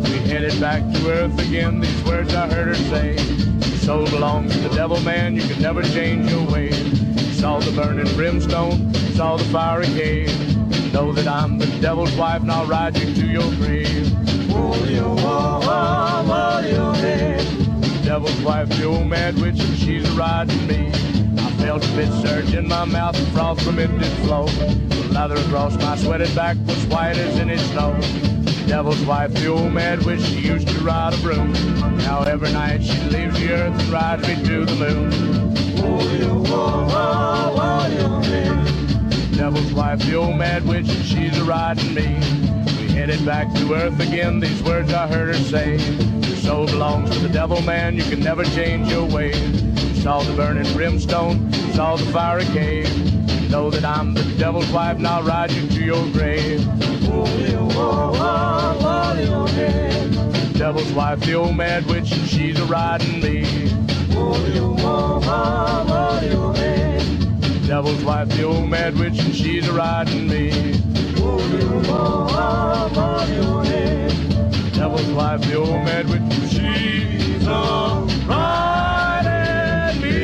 [0.03, 3.15] We headed back to earth again, these words I heard her say.
[3.15, 7.39] Your soul belongs to the devil, man, you can never change your ways.
[7.39, 10.93] Saw the burning brimstone, saw the fiery cave.
[10.93, 14.15] Know that I'm the devil's wife, and I'll ride you to your grave.
[18.05, 20.89] Devil's wife, the old mad witch, and she's riding me.
[21.39, 24.45] I felt a bit surge in my mouth, and froth from it did flow.
[24.45, 27.99] The lather across my sweated back was white as any snow.
[28.67, 31.51] Devil's wife, the old mad witch, she used to ride a broom.
[31.97, 35.09] Now every night she leaves the earth and rides me to the moon.
[39.35, 42.19] Devil's wife, the old mad witch, and she's a riding me.
[42.79, 46.14] We headed back to earth again, these words I heard her say.
[46.45, 49.63] Soul belongs to the devil, man, you can never change your ways.
[50.03, 52.87] Saw the burning brimstone, saw the fiery cave.
[53.41, 56.63] You know that I'm the devil's wife, and I'll ride you to your grave.
[60.53, 63.41] Devil's wife, the old mad witch, and she's a riding me.
[67.65, 70.75] Devil's wife, the old mad witch, and she's a riding me.
[74.75, 77.49] Devil's wife, the old mad witch, and she's a
[78.27, 80.17] riding me.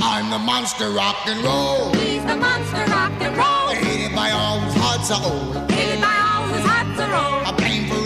[0.00, 1.92] I'm the monster rock and roll.
[1.94, 3.74] He's the monster rock and roll.
[3.74, 5.70] Hated by all whose hearts are old.
[5.72, 7.39] Hated by all whose hearts are old.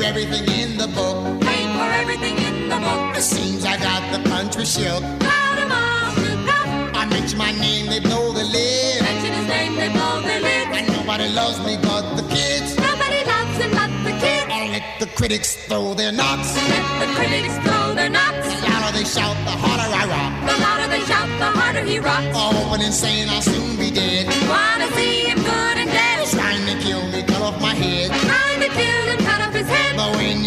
[0.04, 1.40] I blame for everything in the book.
[1.40, 3.16] Paid for everything in the book.
[3.16, 5.02] It seems I got the country shook.
[5.20, 6.94] Proud of all to come.
[6.94, 9.02] I mention my name, they blow the lid.
[9.02, 10.70] Mention his name, they blow their lids.
[10.76, 12.76] And nobody loves me but the kids.
[12.76, 14.48] Nobody loves him but the kids.
[14.50, 16.54] And let the critics throw their knots.
[16.56, 18.44] Let the critics throw their knots.
[18.60, 20.32] The louder they shout, the harder I rock.
[20.48, 22.36] The louder they shout, the harder he rocks.
[22.36, 24.26] All open and saying I'll soon be dead.
[24.48, 25.43] Wanna see him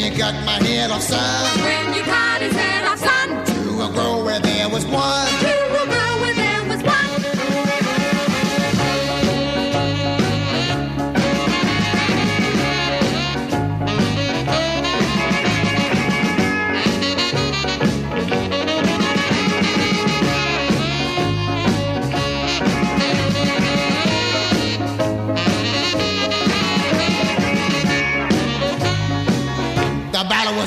[0.08, 3.46] you cut my head off, son, When you cut his head off, son.
[3.46, 6.07] two will grow where there was one.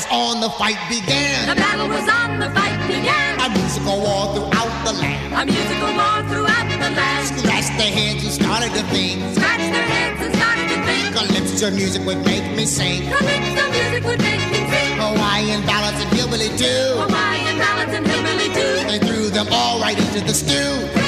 [0.01, 1.49] Was on, the fight began.
[1.49, 3.41] The battle was on, the fight began.
[3.41, 5.35] A musical war throughout the land.
[5.35, 7.27] A musical war throughout the land.
[7.27, 9.21] Scratched their heads and started to think.
[9.35, 11.05] Scratched their heads and started to think.
[11.17, 13.09] Calypso music would make me sing.
[13.13, 14.97] Calypso music would make me sing.
[14.97, 16.85] Hawaiian ballads and hillbilly too.
[16.97, 18.77] Hawaiian ballads and hillbilly too.
[18.89, 21.00] They threw them all right into the stew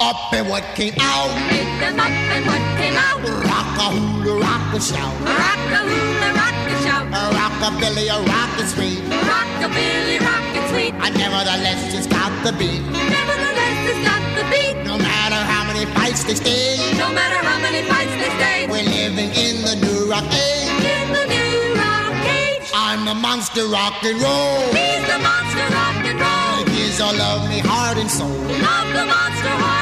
[0.00, 1.30] up and what came out.
[1.50, 3.18] Make them up and what came out.
[3.22, 5.14] Rock a hula, rock a shout.
[5.26, 7.06] Rock a hula, rock a shout.
[7.34, 9.02] Rock a billy, a rock a sweet.
[9.26, 10.94] Rock a billy, rock a sweet.
[10.98, 12.82] I nevertheless, just got the beat.
[12.86, 14.76] Nevertheless, it's got the beat.
[14.86, 16.78] No matter how many fights they stay.
[16.98, 18.58] No matter how many fights they stay.
[18.70, 20.70] We're living in the new rock age.
[20.94, 22.70] In the new rock age.
[22.74, 24.62] I'm the monster rock and roll.
[24.74, 26.74] He's the monster rock and roll.
[26.74, 28.28] Here's our lovely heart and soul.
[28.28, 29.77] Love the monster heart.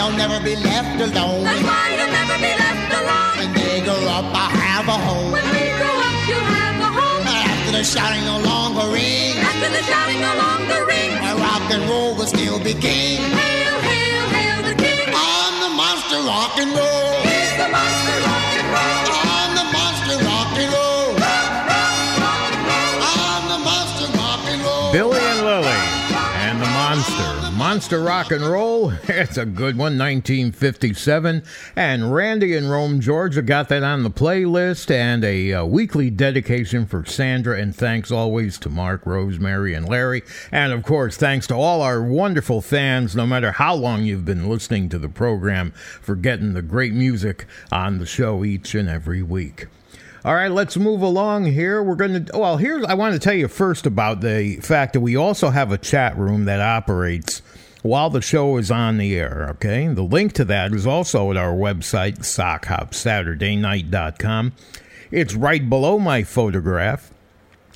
[0.00, 1.44] That's why I'll never be left alone.
[1.44, 3.36] That's why you'll never be left alone.
[3.36, 5.32] When they grow up, I have a home.
[5.32, 7.24] When we grow up, you'll have a home.
[7.28, 9.36] After the shouting no longer rings.
[9.44, 11.20] After the shouting no longer rings.
[11.20, 13.20] My rock and roll will still be king.
[13.20, 15.04] Hail, hail, hail the king.
[15.12, 17.12] I'm the monster rock and roll.
[17.28, 19.04] He's the monster rock and roll.
[19.20, 21.12] I'm the monster rock and roll.
[23.04, 24.92] I'm the monster rock and roll.
[24.96, 25.19] Billy
[27.70, 28.00] Monster.
[28.00, 28.90] Rock and Roll.
[29.08, 31.44] It's a good one, 1957.
[31.76, 36.84] And Randy in Rome, Georgia got that on the playlist and a uh, weekly dedication
[36.84, 37.60] for Sandra.
[37.60, 40.22] And thanks always to Mark, Rosemary, and Larry.
[40.50, 44.48] And of course, thanks to all our wonderful fans, no matter how long you've been
[44.48, 49.22] listening to the program, for getting the great music on the show each and every
[49.22, 49.68] week.
[50.24, 51.84] All right, let's move along here.
[51.84, 55.00] We're going to, well, here's, I want to tell you first about the fact that
[55.00, 57.42] we also have a chat room that operates
[57.82, 59.88] while the show is on the air, okay?
[59.88, 64.52] The link to that is also at our website, sockhopsaturdaynight.com.
[65.10, 67.12] It's right below my photograph.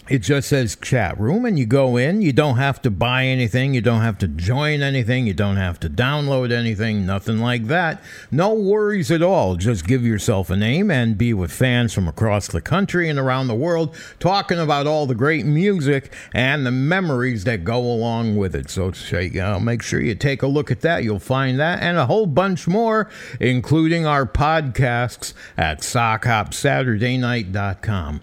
[0.06, 2.20] It just says chat room, and you go in.
[2.20, 3.72] You don't have to buy anything.
[3.72, 5.26] You don't have to join anything.
[5.26, 7.06] You don't have to download anything.
[7.06, 8.02] Nothing like that.
[8.30, 9.56] No worries at all.
[9.56, 13.46] Just give yourself a name and be with fans from across the country and around
[13.46, 18.54] the world talking about all the great music and the memories that go along with
[18.54, 18.68] it.
[18.68, 21.02] So uh, make sure you take a look at that.
[21.02, 23.08] You'll find that and a whole bunch more,
[23.40, 28.20] including our podcasts at sockhopsaturdaynight.com.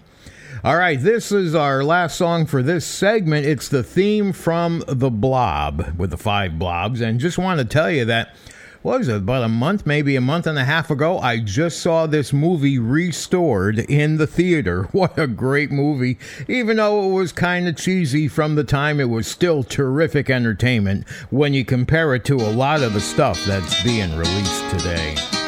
[0.64, 3.46] All right, this is our last song for this segment.
[3.46, 7.00] It's the theme from The Blob with the five blobs.
[7.00, 8.36] And just want to tell you that,
[8.84, 12.06] was it, about a month, maybe a month and a half ago, I just saw
[12.06, 14.84] this movie restored in the theater.
[14.92, 16.16] What a great movie.
[16.46, 21.08] Even though it was kind of cheesy from the time, it was still terrific entertainment
[21.30, 25.41] when you compare it to a lot of the stuff that's being released today.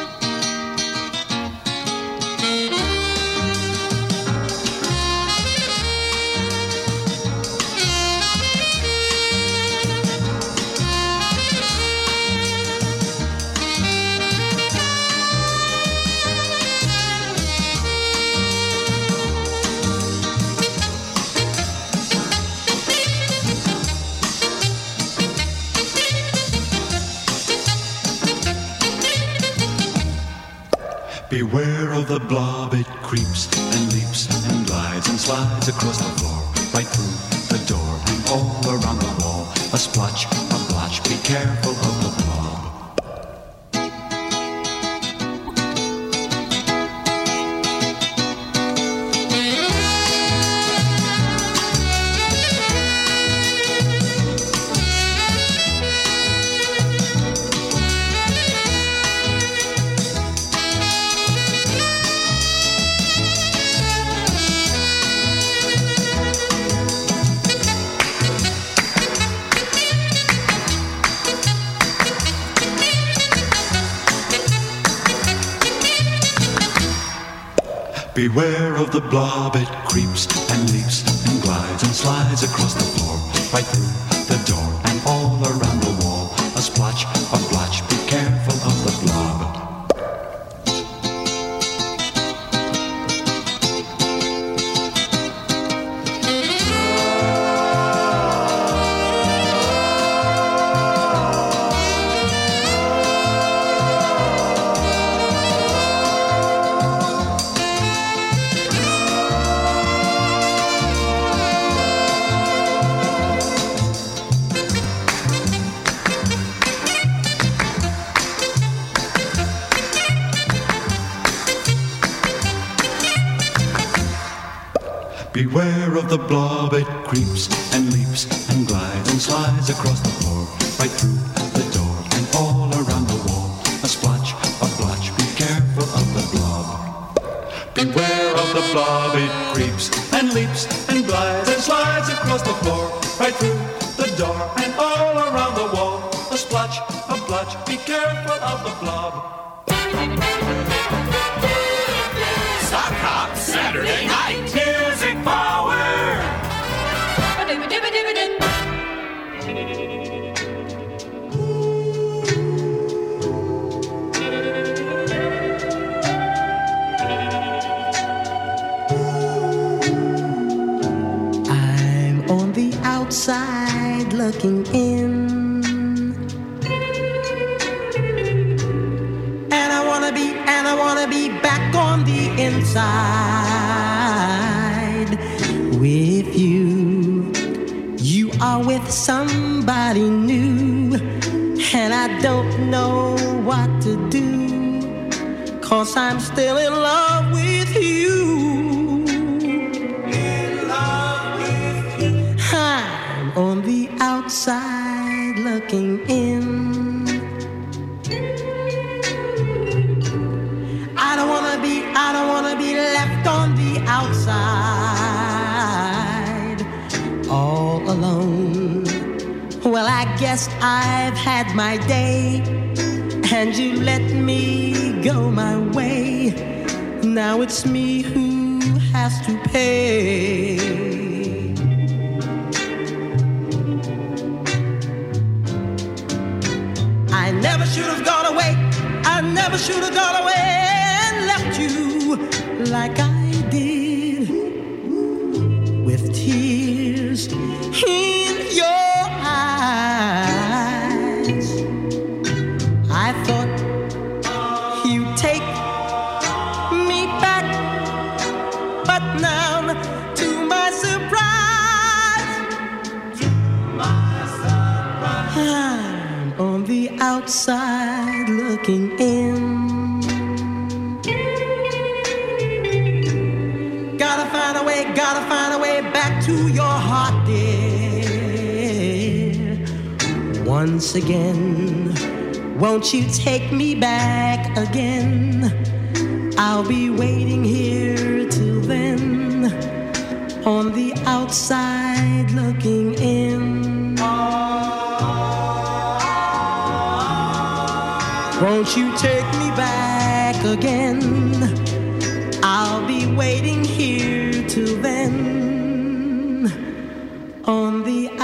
[79.95, 80.34] Creeps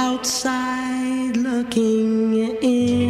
[0.01, 2.33] outside looking
[2.63, 3.00] in.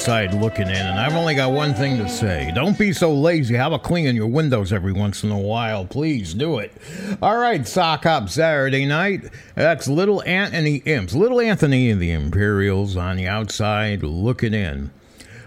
[0.00, 2.50] outside looking in, and I've only got one thing to say.
[2.54, 3.54] Don't be so lazy.
[3.54, 5.84] Have a clean in your windows every once in a while.
[5.84, 6.72] Please do it.
[7.20, 9.28] All right, Sock Hop Saturday night.
[9.54, 11.14] That's Little Anthony Imps.
[11.14, 14.90] Little Anthony and the Imperials on the outside looking in.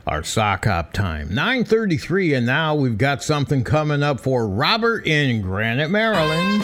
[0.06, 1.30] Our sock hop time.
[1.30, 6.64] 9.33, and now we've got something coming up for Robert in Granite, Maryland.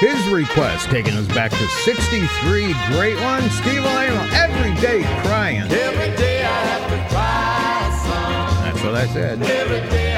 [0.00, 2.74] His request taking us back to 63.
[2.88, 4.32] Great one, Steve Alaimo.
[4.32, 6.09] Every day crying.
[9.00, 10.09] I said.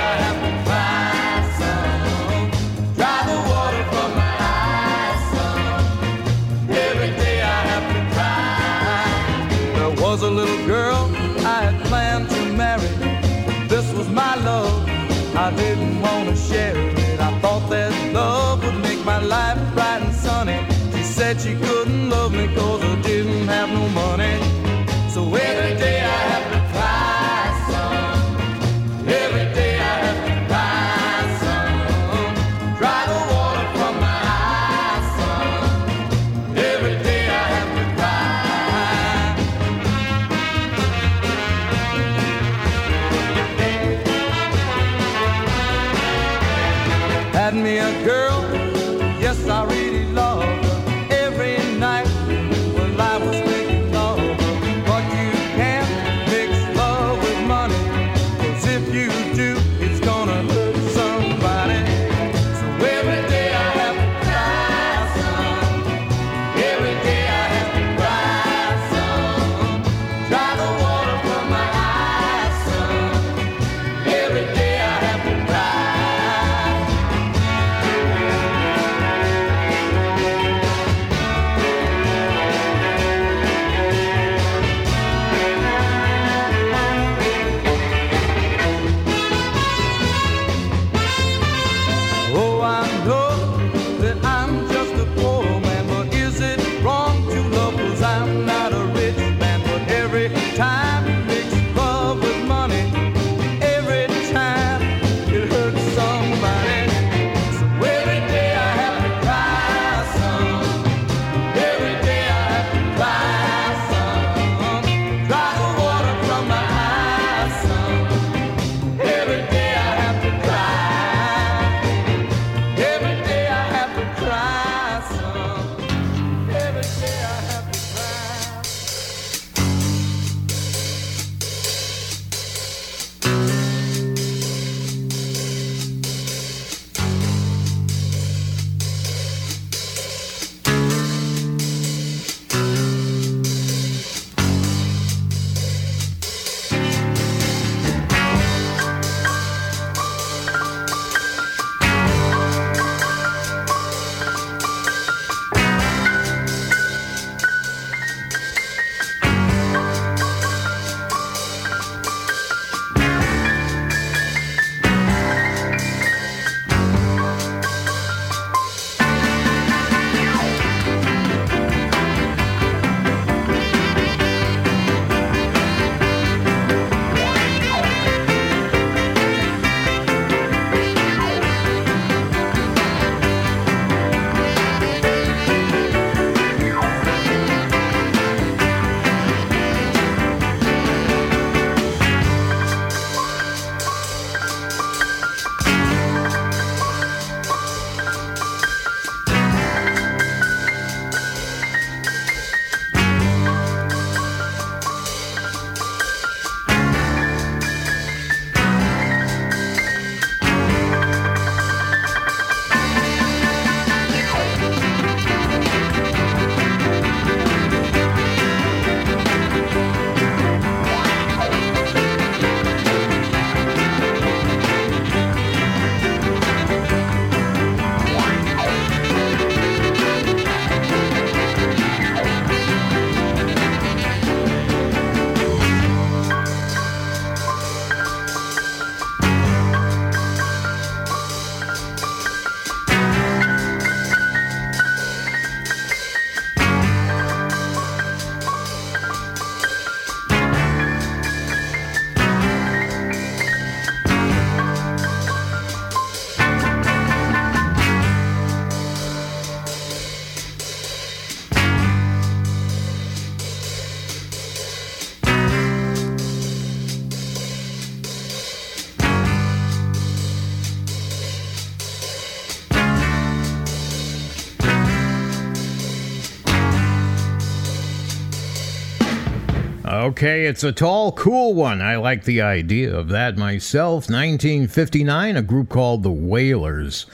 [280.02, 281.80] Okay, it's a tall, cool one.
[281.80, 284.10] I like the idea of that myself.
[284.10, 287.06] 1959, a group called the Wailers.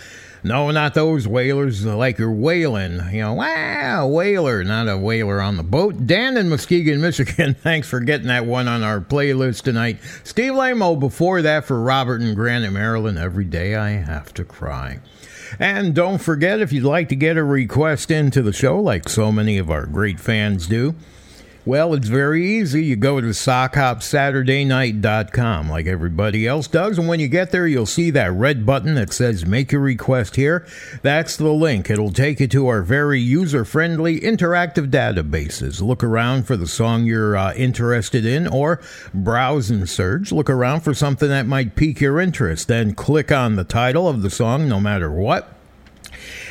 [0.43, 3.03] No, not those whalers like you're whaling.
[3.13, 6.07] You know, wow, whaler, not a whaler on the boat.
[6.07, 9.99] Dan in Muskegon, Michigan, thanks for getting that one on our playlist tonight.
[10.25, 13.19] Steve Alaimo before that for Robert and Granite, Maryland.
[13.19, 15.01] Every day I have to cry.
[15.59, 19.31] And don't forget, if you'd like to get a request into the show, like so
[19.31, 20.95] many of our great fans do,
[21.69, 22.83] well, it's very easy.
[22.83, 26.97] You go to sockhopsaturdaynight.com like everybody else does.
[26.97, 30.37] And when you get there, you'll see that red button that says Make Your Request
[30.37, 30.67] Here.
[31.03, 31.91] That's the link.
[31.91, 35.83] It'll take you to our very user friendly interactive databases.
[35.83, 38.81] Look around for the song you're uh, interested in or
[39.13, 40.33] browse and search.
[40.33, 42.69] Look around for something that might pique your interest.
[42.69, 45.58] Then click on the title of the song, no matter what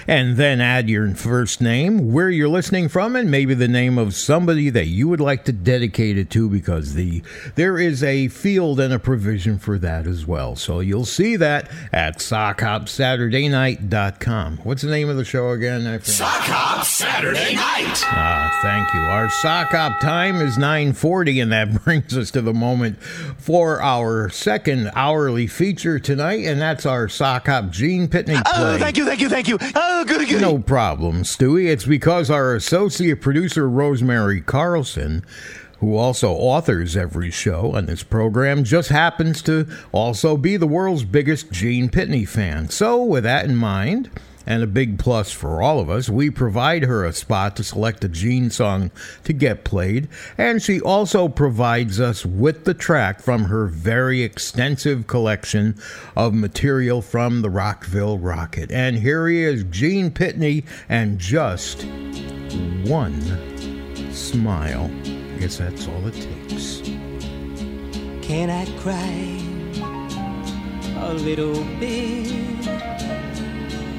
[0.07, 4.15] and then add your first name, where you're listening from, and maybe the name of
[4.15, 7.21] somebody that you would like to dedicate it to because the
[7.55, 10.55] there is a field and a provision for that as well.
[10.55, 14.57] So you'll see that at sockhopsaturdaynight.com.
[14.63, 15.85] What's the name of the show again?
[15.85, 15.97] I.
[15.99, 18.01] Sock Hop Saturday Night.
[18.05, 19.01] Ah, thank you.
[19.01, 24.29] Our sock hop time is 9:40 and that brings us to the moment for our
[24.29, 28.41] second hourly feature tonight and that's our sock hop Gene Pitney play.
[28.45, 29.57] Oh, thank you, thank you, thank you.
[29.75, 29.96] Oh,
[30.41, 31.67] No problem, Stewie.
[31.67, 35.23] It's because our associate producer, Rosemary Carlson,
[35.79, 41.03] who also authors every show on this program, just happens to also be the world's
[41.03, 42.69] biggest Gene Pitney fan.
[42.69, 44.09] So, with that in mind,
[44.47, 48.03] and a big plus for all of us, we provide her a spot to select
[48.03, 48.89] a Gene song
[49.25, 50.07] to get played,
[50.37, 55.75] and she also provides us with the track from her very extensive collection
[56.15, 58.71] of material from the Rockville Rocket.
[58.71, 61.83] And here he is, Gene Pitney, and just
[62.89, 63.21] one
[64.13, 64.89] smile.
[65.03, 66.81] I guess that's all it takes.
[68.25, 69.37] Can I cry
[71.05, 73.46] a little bit?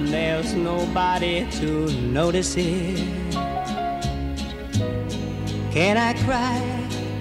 [0.00, 2.98] There's nobody to notice it.
[5.72, 6.62] Can I cry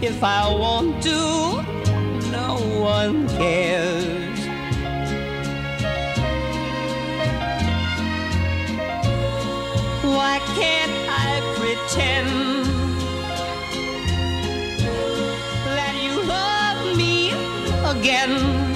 [0.01, 1.63] if I want to?
[2.31, 4.39] No one cares.
[10.03, 12.29] Why can't I pretend
[15.65, 17.31] that you love me
[17.89, 18.66] again?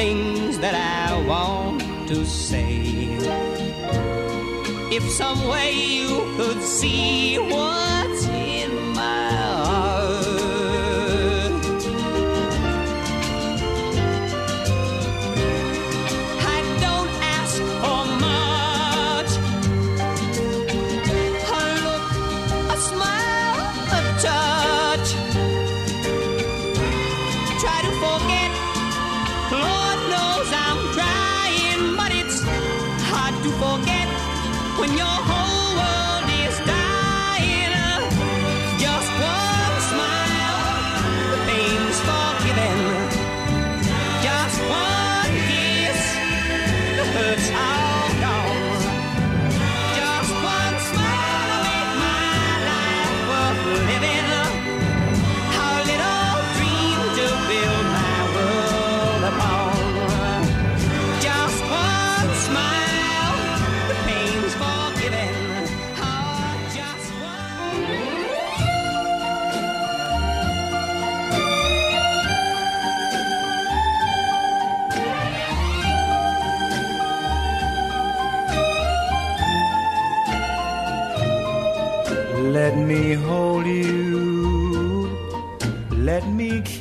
[0.00, 3.18] Things that I want to say.
[4.96, 7.89] If some way you could see what's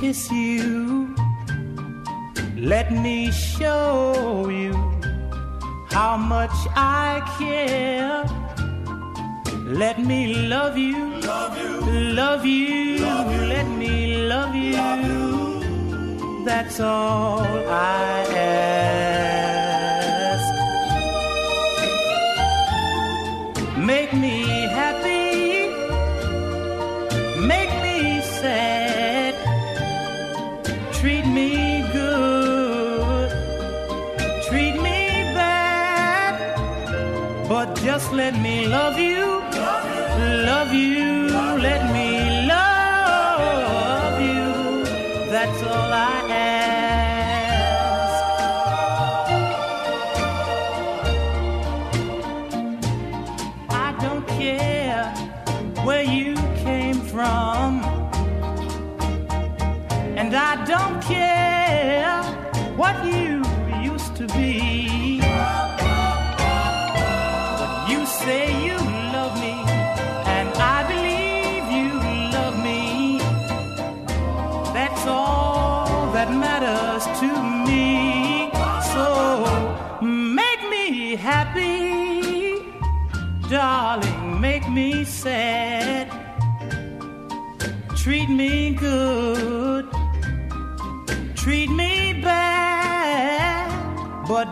[0.09, 1.15] kiss you.
[2.55, 4.73] Let me show you
[5.95, 8.25] how much I care.
[9.81, 10.21] Let me
[10.53, 10.97] love you.
[11.21, 11.75] Love you.
[12.21, 13.41] Love you.
[13.53, 13.93] Let me
[14.33, 16.43] love you.
[16.43, 19.18] That's all I ask.
[38.69, 38.98] Love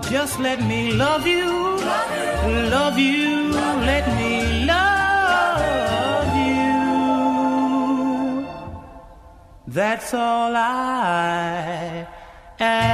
[0.09, 6.67] just let me love you, love you, let me love you.
[9.67, 12.07] That's all I
[12.59, 12.88] ask.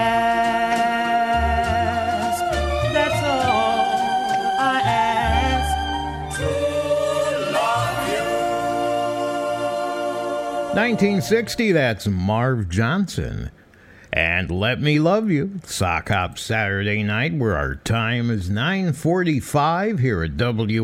[2.93, 3.85] That's all
[4.59, 6.37] I ask.
[6.37, 6.49] To
[7.53, 8.25] love you.
[10.75, 13.51] 1960, that's Marv Johnson.
[14.15, 20.21] And Let Me Love You, Sock Hop Saturday night, where our time is 945 here
[20.21, 20.83] at WLIW-FM,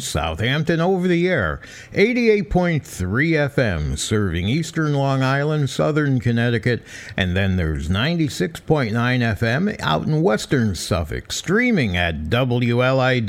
[0.00, 1.60] Southampton over the air,
[1.92, 6.82] 88.3 FM, serving eastern Long Island, southern Connecticut,
[7.16, 13.20] and then there's 96.9 FM out in western Suffolk, streaming at WLIW.org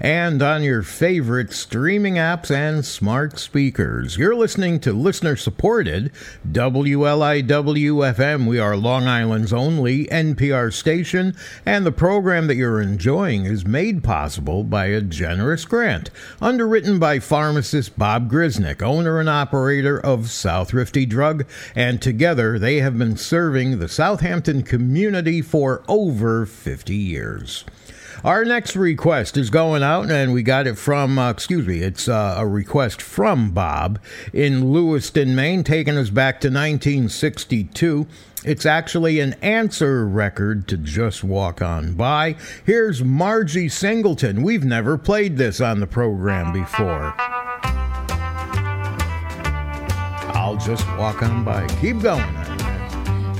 [0.00, 4.16] and on your favorite streaming apps and smart speakers.
[4.16, 6.10] You're listening to listener supported
[6.50, 8.46] WLIW FM.
[8.46, 11.34] We are Long Island's only NPR station,
[11.64, 17.18] and the program that you're enjoying is made possible by a generous grant underwritten by
[17.18, 23.78] pharmacist Bob Grisnick, owner and operator of Southrifty Drug, and together they have been serving
[23.78, 27.64] the Southampton community for over 50 years.
[28.24, 32.08] Our next request is going out, and we got it from, uh, excuse me, it's
[32.08, 33.98] uh, a request from Bob
[34.32, 38.06] in Lewiston, Maine, taking us back to 1962.
[38.44, 42.36] It's actually an answer record to Just Walk On By.
[42.64, 44.42] Here's Margie Singleton.
[44.42, 47.14] We've never played this on the program before.
[50.34, 51.66] I'll just walk on by.
[51.80, 52.22] Keep going.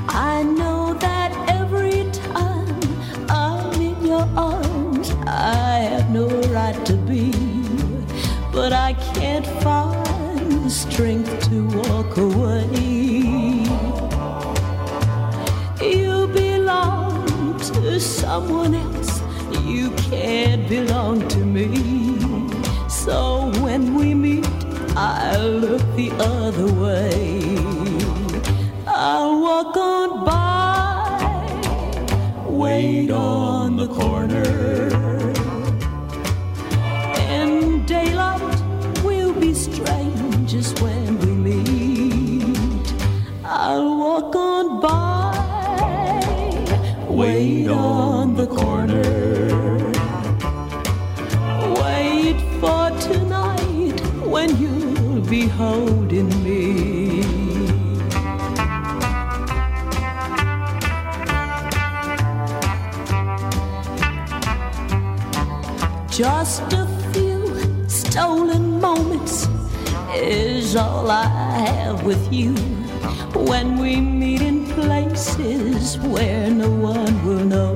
[0.08, 2.80] I know that every time
[3.28, 4.71] I'm in your arms,
[5.34, 7.32] I have no right to be,
[8.52, 12.66] but I can't find the strength to walk away.
[15.80, 19.22] You belong to someone else,
[19.64, 21.66] you can't belong to me.
[22.90, 24.46] So when we meet,
[24.94, 27.56] I look the other way.
[28.86, 31.22] I'll walk on by,
[32.46, 35.21] wait on the corner.
[39.62, 42.94] Strangers when we meet.
[43.44, 45.30] I'll walk on by,
[47.08, 49.02] wait on the corner.
[51.82, 57.22] Wait for tonight when you'll be holding me.
[66.10, 66.91] Just a
[68.12, 69.48] stolen moments
[70.14, 72.52] is all I have with you.
[73.48, 77.74] When we meet in places where no one will know.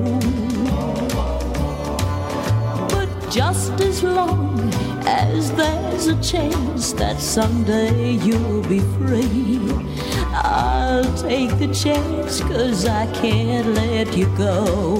[2.93, 4.71] But just as long
[5.07, 9.59] as there's a chance that someday you'll be free,
[10.35, 14.99] I'll take the chance cause I can't let you go.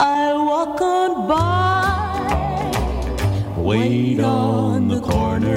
[0.00, 1.85] I'll walk on by,
[3.66, 5.56] wait on the corner.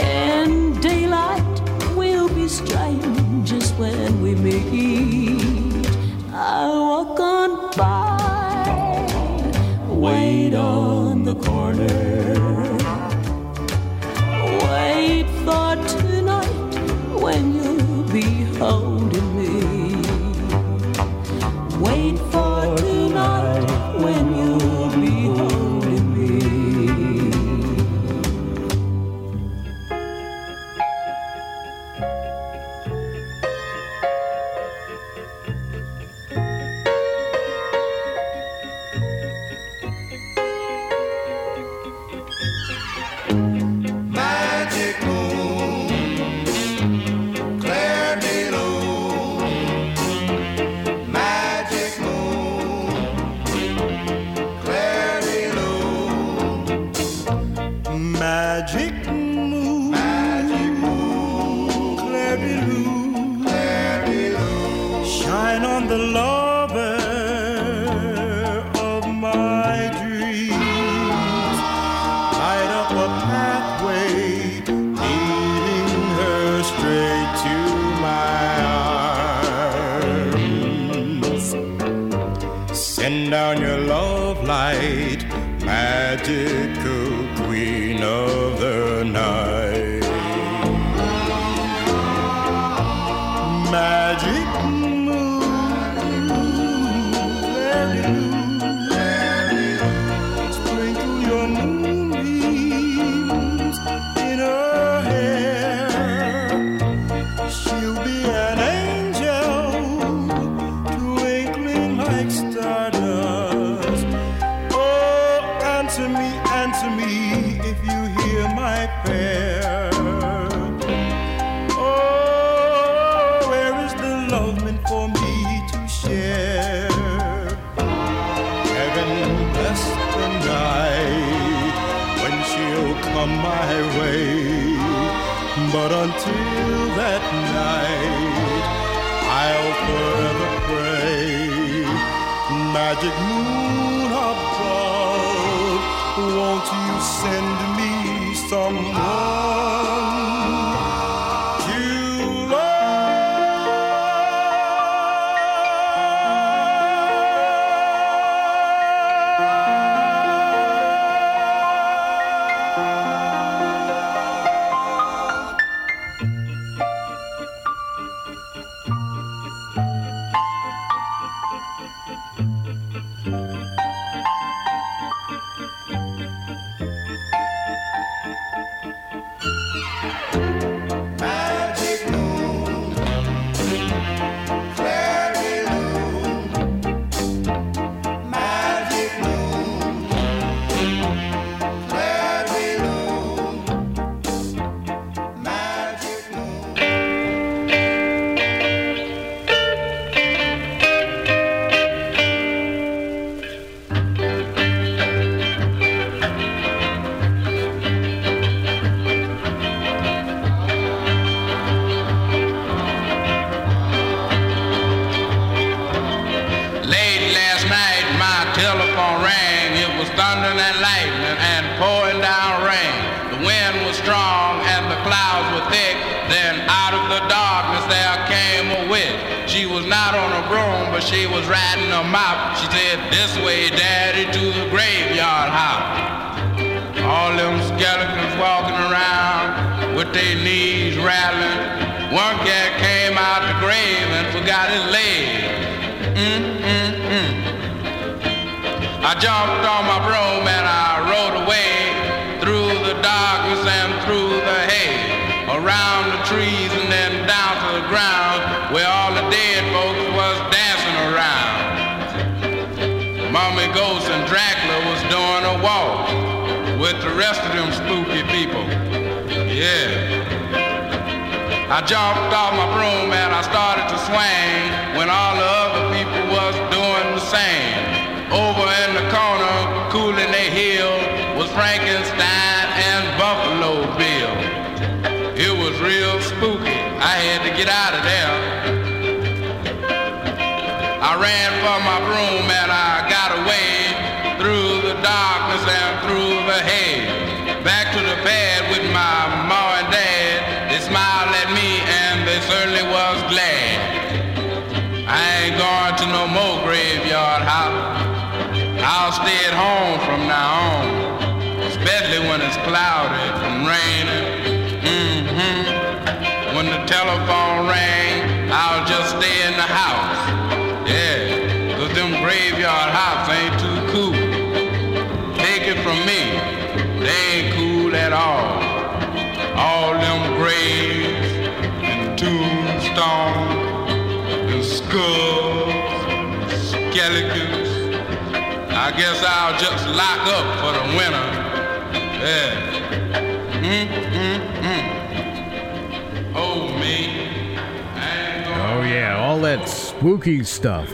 [0.00, 1.60] In daylight,
[1.94, 5.86] we'll be strangers when we meet.
[6.32, 9.06] I'll walk on by,
[9.90, 12.35] wait on the corner.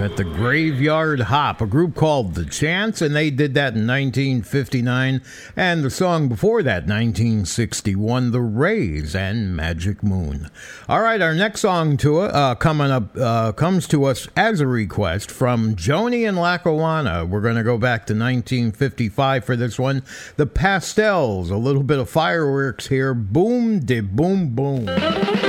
[0.03, 5.23] at the Graveyard Hop, a group called The Chance, and they did that in 1959.
[5.55, 10.51] And the song before that, 1961, The Rays and Magic Moon.
[10.89, 14.67] All right, our next song to uh, coming up uh, comes to us as a
[14.67, 17.25] request from Joni and Lackawanna.
[17.25, 20.03] We're going to go back to 1955 for this one.
[20.37, 23.15] The Pastels, a little bit of fireworks here.
[23.15, 25.42] Boom de boom boom.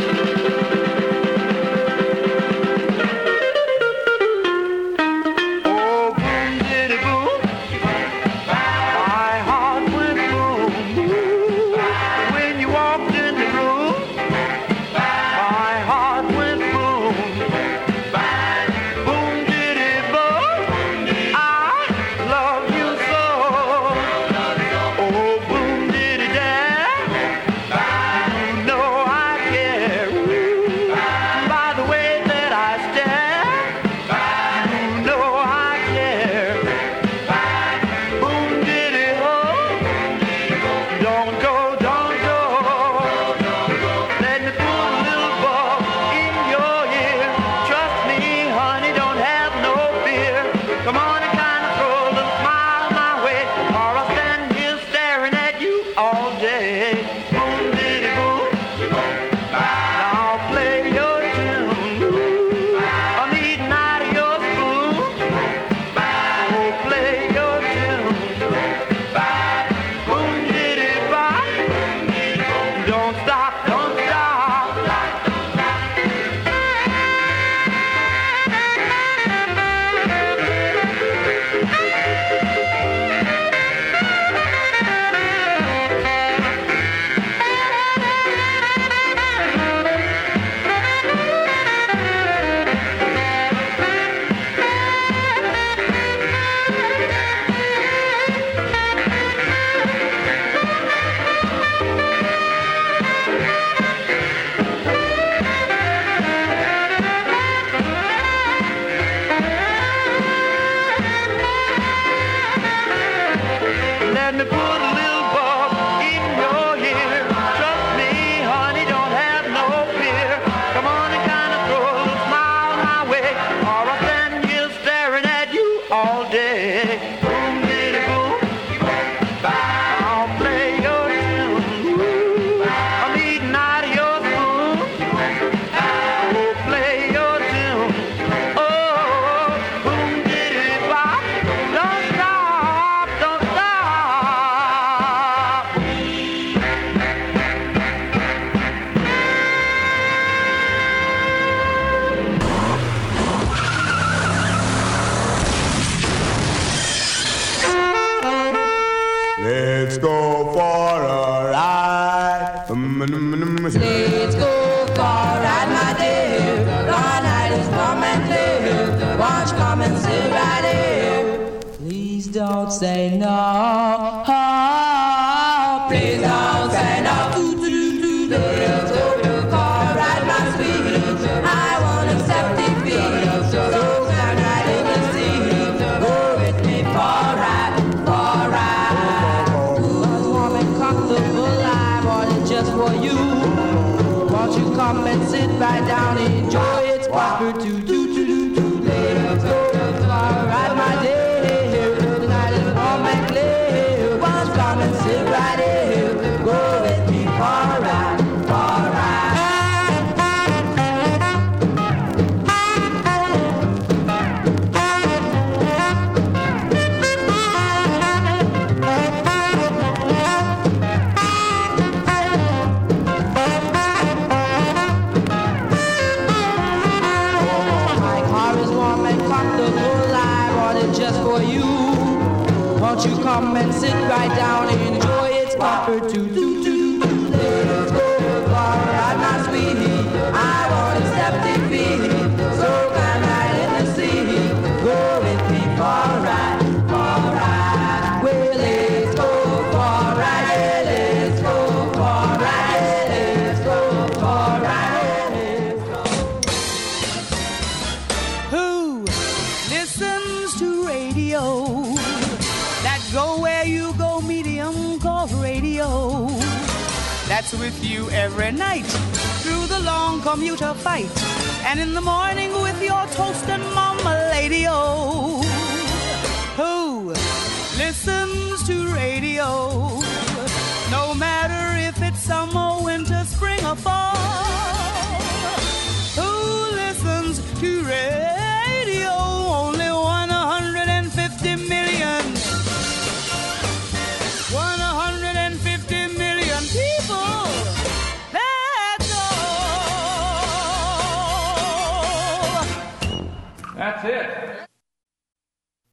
[304.04, 304.68] That's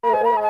[0.03, 0.40] it.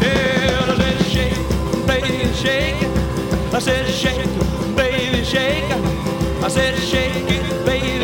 [0.00, 0.76] Yeah,
[3.52, 5.64] I said shake, baby, shake.
[6.44, 7.97] I said shake it, baby,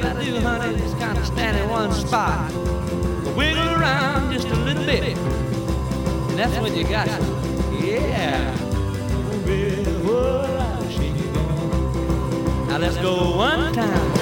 [0.00, 2.52] gotta do, honey, is kind of stand in one spot.
[3.34, 5.16] Wiggle around just a little bit.
[5.16, 7.06] And that's when you got.
[7.80, 8.54] Yeah.
[12.68, 14.15] Now let's go one time.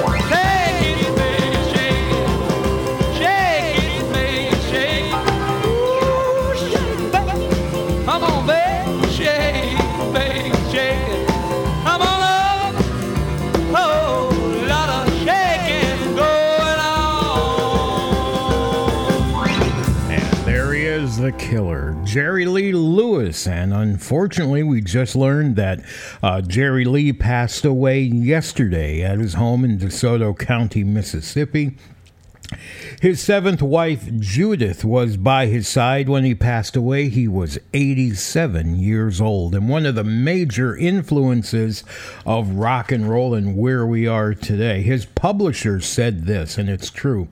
[21.55, 23.47] Killer, Jerry Lee Lewis.
[23.47, 25.85] And unfortunately, we just learned that
[26.20, 31.76] uh, Jerry Lee passed away yesterday at his home in DeSoto County, Mississippi.
[33.01, 37.09] His seventh wife, Judith, was by his side when he passed away.
[37.09, 41.85] He was 87 years old and one of the major influences
[42.26, 44.82] of rock and roll and where we are today.
[44.82, 47.28] His publisher said this, and it's true.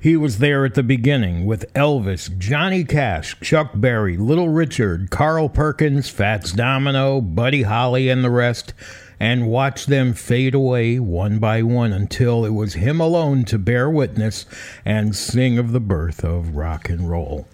[0.00, 5.48] He was there at the beginning with Elvis, Johnny Cash, Chuck Berry, Little Richard, Carl
[5.48, 8.74] Perkins, Fats Domino, Buddy Holly, and the rest,
[9.18, 13.90] and watched them fade away one by one until it was him alone to bear
[13.90, 14.46] witness
[14.84, 17.48] and sing of the birth of rock and roll.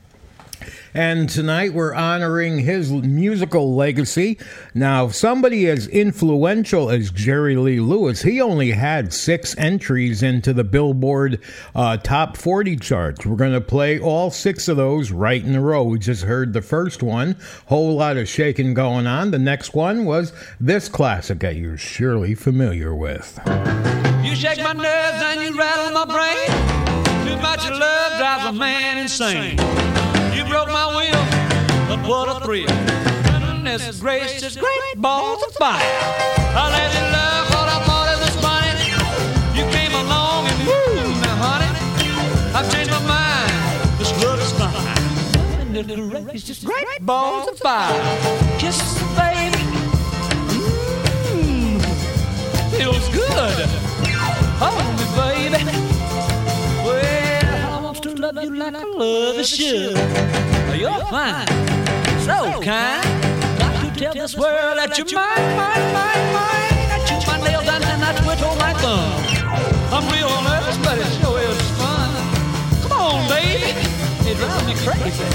[0.97, 4.39] And tonight we're honoring his musical legacy.
[4.75, 10.63] Now, somebody as influential as Jerry Lee Lewis, he only had six entries into the
[10.63, 11.41] Billboard
[11.75, 13.27] uh, Top 40 charts.
[13.27, 15.83] We're going to play all six of those right in a row.
[15.83, 17.35] We just heard the first one,
[17.67, 19.33] whole lot of shaking going on.
[19.33, 23.41] The next one was this classic that you're surely familiar with.
[24.23, 27.27] You shake my nerves and you rattle my brain.
[27.27, 30.14] Too much love drives a man insane.
[30.45, 31.25] You broke my will,
[31.89, 32.67] but what a thrill.
[32.67, 35.81] Goodness gracious, great balls of fire.
[35.81, 38.93] I let you love what I thought it was funny.
[39.57, 41.71] You came along and woo, now honey,
[42.55, 43.99] I've changed my mind.
[43.99, 46.35] This love is fine.
[46.35, 47.91] it's just great balls of fire.
[48.59, 49.65] Kiss the baby.
[51.33, 51.81] Mmm,
[52.77, 53.67] feels good.
[54.61, 55.24] Hold
[58.33, 59.97] love you like I love a should.
[60.75, 61.47] You're fine,
[62.25, 63.05] so kind.
[63.59, 66.75] Got to tell this world that you're mine, mine, mine, mine.
[66.89, 69.13] I chew my nails and I twiddle my thumb.
[69.93, 72.11] I'm real nervous, but it sure is fun.
[72.83, 73.77] Come on, baby.
[74.31, 75.29] It drives me crazy.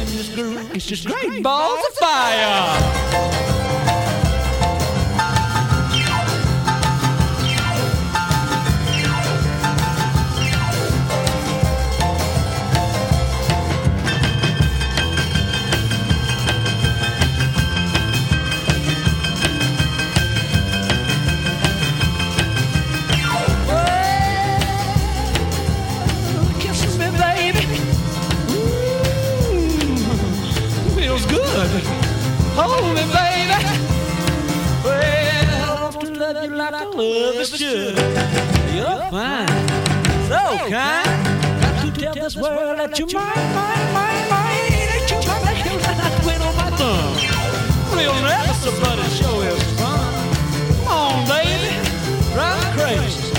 [0.00, 3.51] It's just great, it's just great balls of fire.
[39.10, 39.48] Fine,
[40.28, 41.06] so kind.
[41.60, 44.72] Got to tell this world that you're mine, mine, mine, mine.
[44.90, 47.32] That you're my nails and I twiddle my thumb.
[47.96, 48.12] Real
[48.80, 50.12] but it sure is fun.
[50.76, 51.72] Come on, baby.
[52.32, 53.32] Drive crazy.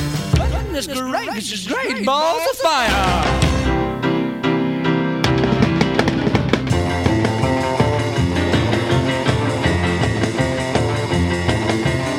[0.52, 2.90] Goodness gracious, it's great balls of fire.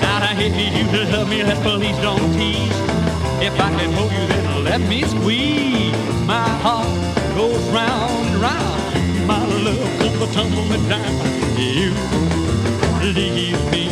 [0.00, 2.93] Now I hate you to love me, let's please don't tease.
[3.46, 5.94] If I can hold you, then let me squeeze.
[6.26, 6.88] My heart
[7.36, 8.80] goes round and round.
[9.26, 11.12] My love comes a tumbling down.
[11.58, 11.92] You
[13.12, 13.84] leave me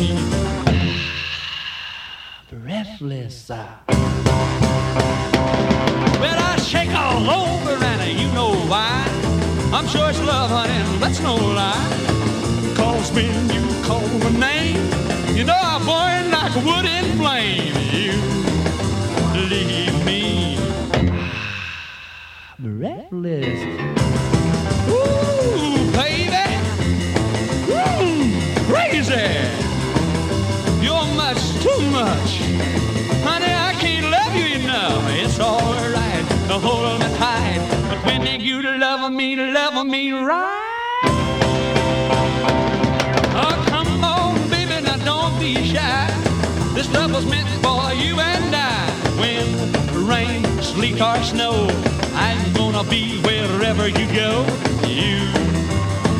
[2.63, 3.49] breathless.
[3.49, 3.67] Well,
[6.51, 9.05] I shake all over, and you know why.
[9.71, 11.89] I'm sure it's love, honey, that's no lie.
[12.75, 14.81] Cause when you call my name,
[15.35, 17.75] you know I burn like wood in flame.
[17.91, 18.13] You
[19.49, 20.57] leave me
[22.59, 23.59] breathless.
[24.89, 26.45] Ooh, baby,
[27.69, 28.31] Ooh,
[28.71, 29.27] crazy.
[30.81, 32.31] You're much too much.
[33.23, 35.03] Honey, I can't love you enough.
[35.09, 37.59] It's alright to hold me tight.
[37.89, 41.01] But when you love me, love me right.
[43.35, 46.07] Oh, come on, baby, now don't be shy.
[46.73, 48.62] This love was meant for you and I.
[49.23, 51.67] When rain, sleet, or snow,
[52.13, 54.45] I'm gonna be wherever you go.
[54.85, 55.19] You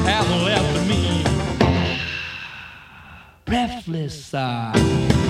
[0.08, 1.26] have left me
[3.46, 4.34] breathless.
[4.34, 5.23] Uh.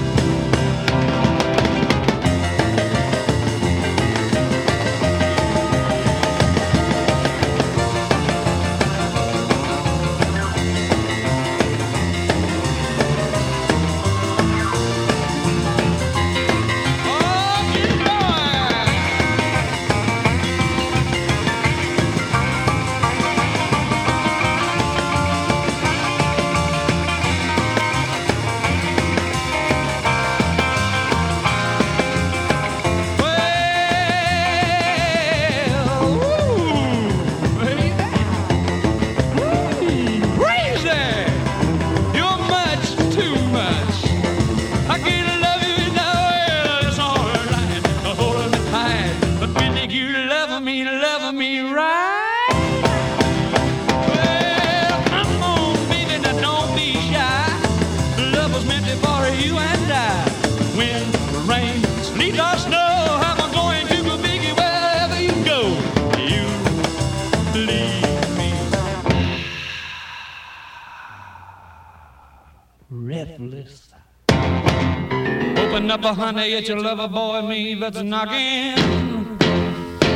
[76.35, 78.75] It's your lover boy, me that's knocking.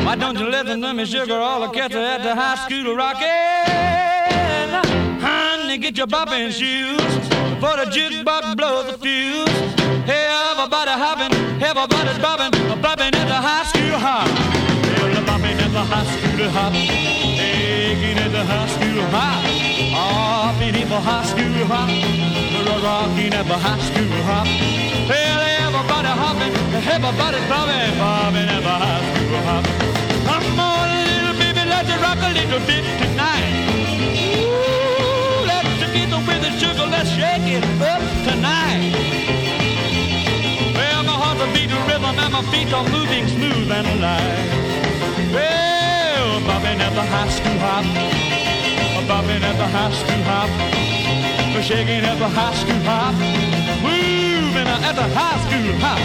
[0.03, 1.35] Why don't you listen to me, sugar?
[1.35, 3.27] All the cats are at the high school rocking.
[5.21, 7.01] Honey, get your bopping shoes
[7.61, 9.47] for the jukebox blows the fuse.
[10.05, 14.27] Hey, everybody hopping, everybody's bopping, bopping at the high school hop.
[14.99, 16.73] Well, the at the high school hop,
[17.97, 19.41] taking at the high school hop,
[19.97, 21.89] hopping at the high school hop,
[22.83, 24.47] rocking at the high school hop.
[25.09, 29.63] Well, everybody hopping, everybody's bopping, bopping at the high school hop.
[30.27, 33.53] Come on, little baby, let's rock a little bit tonight.
[34.45, 38.93] Ooh, let's get with the sugar, let's shake it up tonight.
[40.77, 45.33] Well, my heart's a beating rhythm and my feet are moving smooth and light.
[45.33, 45.76] Well,
[46.47, 50.49] bobbing at the high school hop, a bobbing at the high school hop,
[51.57, 53.13] a shaking at the high school hop,
[53.83, 55.99] moving at the high school hop.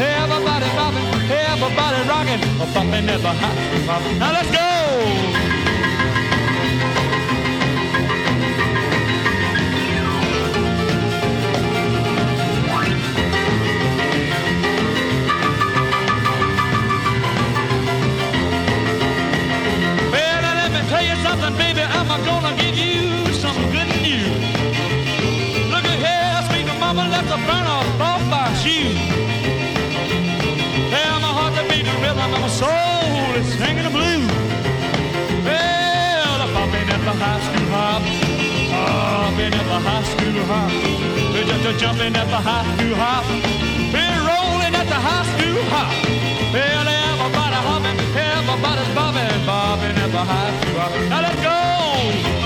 [0.00, 4.02] Everybody bobbing, everybody rocking, a bobbing at the high school hop.
[4.18, 5.57] Now let's go!
[39.88, 40.70] high school hop.
[41.32, 43.24] They're just a jumping at the high school hop.
[43.94, 45.92] They're rolling at the high school hop.
[46.52, 47.98] Well, everybody hopping,
[48.36, 50.92] everybody's bobbing, bobbing at the high school hop.
[51.08, 52.37] Now let's go!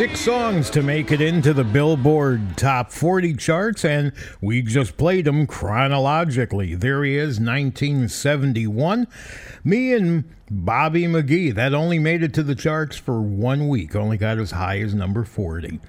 [0.00, 5.26] Six songs to make it into the Billboard Top 40 charts, and we just played
[5.26, 6.74] them chronologically.
[6.74, 9.06] There he is, 1971.
[9.62, 14.16] Me and Bobby McGee, that only made it to the charts for one week, only
[14.16, 15.80] got as high as number 40.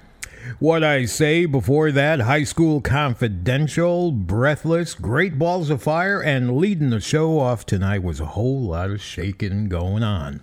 [0.58, 6.90] What I say before that, High School Confidential, Breathless, Great Balls of Fire, and leading
[6.90, 10.42] the show off tonight was a whole lot of shaking going on.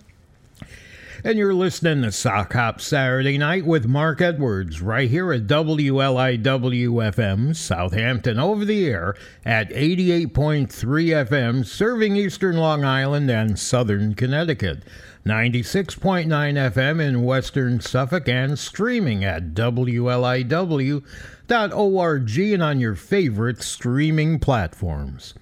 [1.21, 6.41] And you're listening to Sock Hop Saturday Night with Mark Edwards right here at WLIW
[6.41, 14.83] FM, Southampton, over the air at 88.3 FM, serving eastern Long Island and southern Connecticut.
[15.25, 21.03] 96.9 FM in western Suffolk and streaming at WLIW.org
[22.39, 25.33] and on your favorite streaming platforms.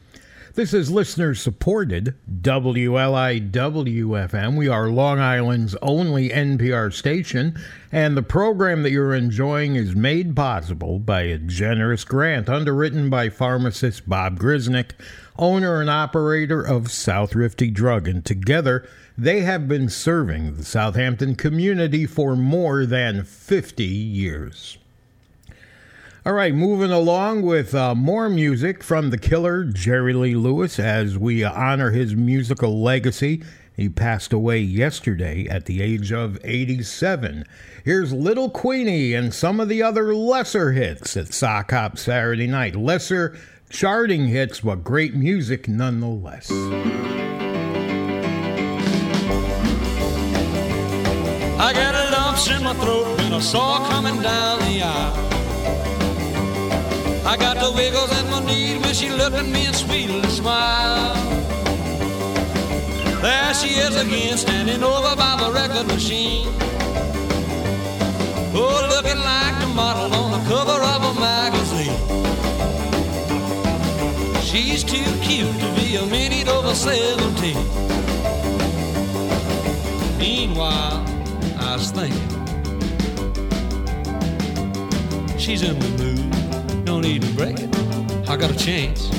[0.58, 4.58] This is listener supported WLIW FM.
[4.58, 7.56] We are Long Island's only NPR station,
[7.92, 13.30] and the program that you're enjoying is made possible by a generous grant underwritten by
[13.30, 14.94] pharmacist Bob Grisnick,
[15.38, 18.84] owner and operator of Southrifty Drug, and together
[19.16, 24.80] they have been serving the Southampton community for more than 50 years.
[26.28, 31.18] All right, moving along with uh, more music from the killer Jerry Lee Lewis as
[31.18, 33.42] we honor his musical legacy.
[33.78, 37.46] He passed away yesterday at the age of 87.
[37.86, 42.76] Here's Little Queenie and some of the other lesser hits at Sock Hop Saturday night.
[42.76, 43.38] Lesser
[43.70, 46.52] charting hits, but great music nonetheless.
[51.58, 55.37] I got a lumps in my throat when I saw coming down the aisle.
[57.28, 61.18] I got the wiggles in my knees when she looked at me and sweetly smiled.
[63.22, 66.48] There she is again, standing over by the record machine.
[68.56, 72.00] Oh, looking like the model on the cover of a magazine.
[74.42, 77.58] She's too cute to be a minute over 17.
[80.18, 81.04] Meanwhile,
[81.60, 82.30] I was thinking,
[85.38, 86.37] she's in the mood,
[87.08, 87.58] need break.
[88.28, 89.10] I got a chance,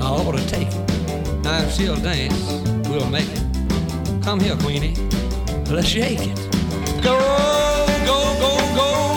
[0.00, 1.42] I ought to take it.
[1.42, 2.40] Now if she'll dance,
[2.88, 3.42] we'll make it.
[4.22, 4.94] Come here, Queenie,
[5.68, 6.36] let's shake it.
[7.02, 7.18] Go,
[8.06, 9.11] go, go, go,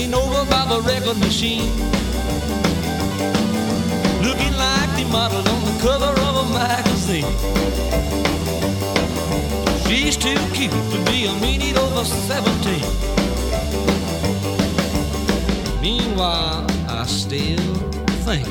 [0.00, 1.70] Standing over by the record machine.
[4.22, 7.26] Looking like the model on the cover of a magazine.
[9.86, 12.80] She's too cute to be a minute over 17.
[15.82, 17.74] Meanwhile, I still
[18.24, 18.46] think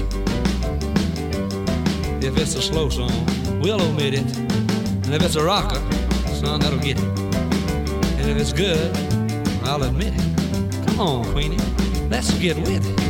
[2.23, 3.25] if it's a slow song,
[3.59, 4.37] we'll omit it.
[4.37, 5.81] And if it's a rocker,
[6.27, 7.09] son, that'll get it.
[8.19, 8.95] And if it's good,
[9.63, 10.29] I'll admit it.
[10.99, 11.57] Come on, Queenie,
[12.09, 13.08] let's get with it.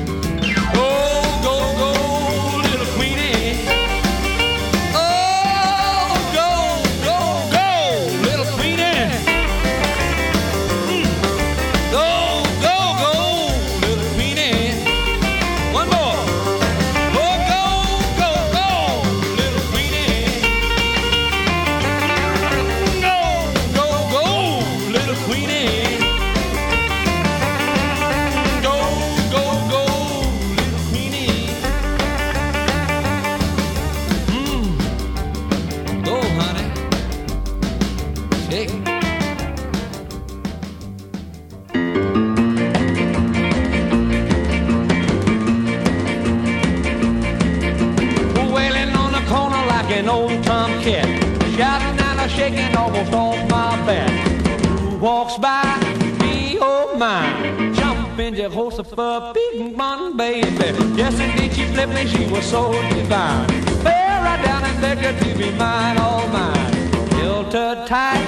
[58.51, 60.47] the big man, baby.
[60.95, 63.47] Yes, indeed, she flipped me, she was so divine.
[63.83, 66.73] Fell right down and begged her to be mine, all mine.
[67.19, 68.25] Held her tight,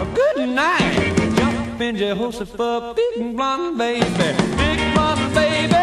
[0.00, 1.14] a good night.
[1.36, 4.06] Jump in Jehoshaphat, big blonde baby,
[4.56, 5.75] big blonde baby.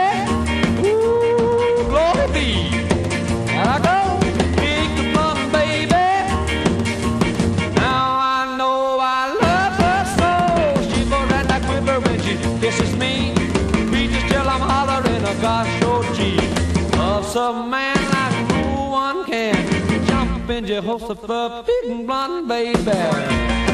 [20.74, 23.73] Jehoshaphat, big blonde baby.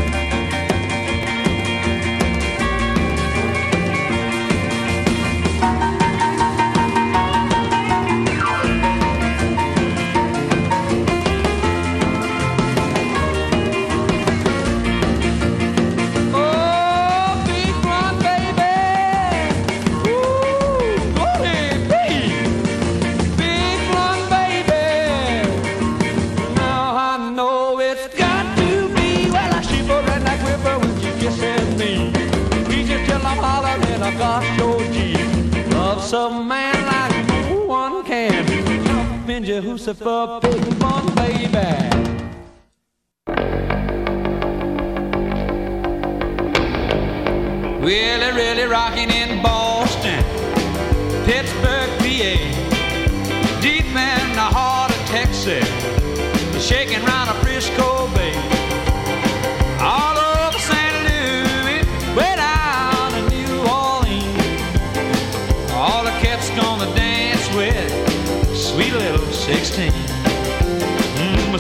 [39.90, 41.99] Christopher Pickford, baby.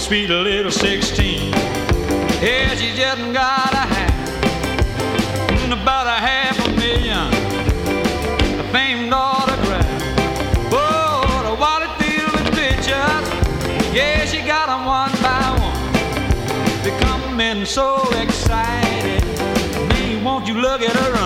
[0.09, 1.51] sweet little 16.
[2.41, 7.29] Yeah, she's just got a hand, about a half a million,
[8.57, 9.85] the famed autograph.
[10.71, 13.27] Oh, the wallet filled with pictures.
[13.93, 15.77] Yeah, she got them one by one,
[16.83, 19.23] becoming so excited.
[19.89, 21.18] Me, won't you look at her?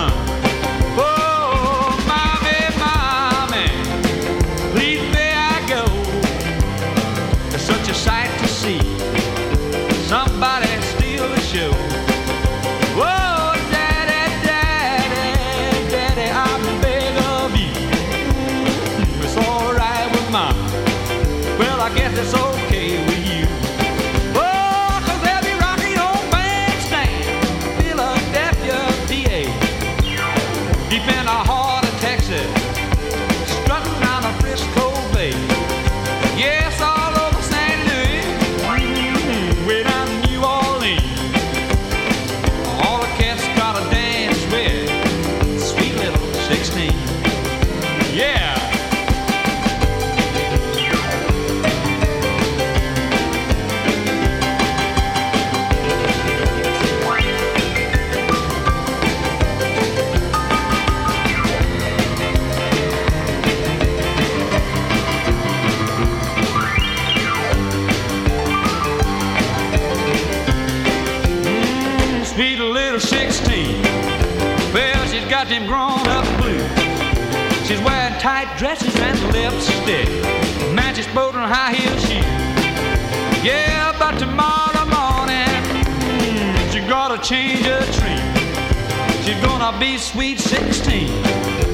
[87.24, 89.24] change a tree.
[89.24, 91.08] She's gonna be sweet 16.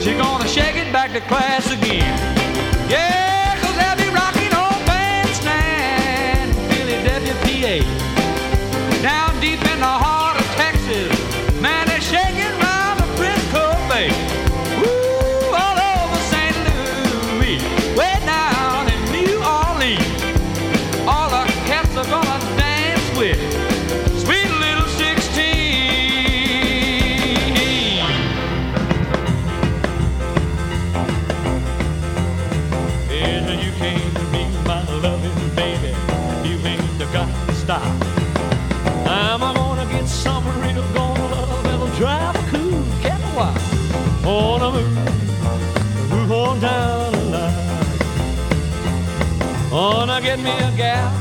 [0.00, 2.16] She's gonna shake it back to class again.
[2.88, 3.39] Yeah!
[50.36, 51.19] get me a gal.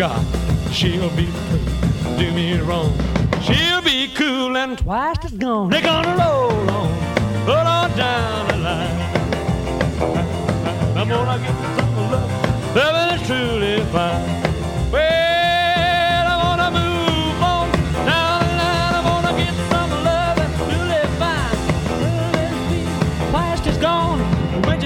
[0.00, 0.24] God,
[0.72, 2.90] she'll be free, do me wrong.
[3.42, 5.68] She'll be cool and twice as gone.
[5.68, 8.98] They're gonna roll on, roll on down the line.
[10.96, 14.90] I'm gonna get some love, love is truly fine.
[14.90, 15.20] Well,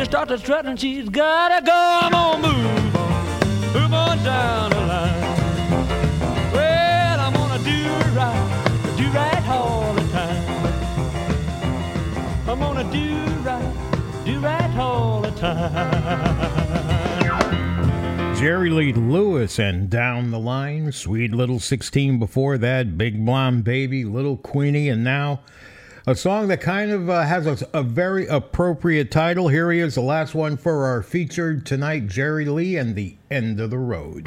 [0.04, 1.72] start to strut and she's gotta go.
[1.72, 2.83] I'm gonna move.
[7.20, 10.44] I'm do right, do right all the time.
[12.48, 12.60] I'm
[12.92, 13.74] do right,
[14.24, 16.54] do right all the time.
[18.36, 24.04] Jerry Lee Lewis and Down the Line, Sweet Little 16 before that, Big Blonde Baby,
[24.04, 25.40] Little Queenie, and now
[26.06, 29.48] a song that kind of uh, has a, a, very appropriate title.
[29.48, 33.58] Here he is, the last one for our featured tonight, Jerry Lee and the End
[33.58, 34.26] of the Road.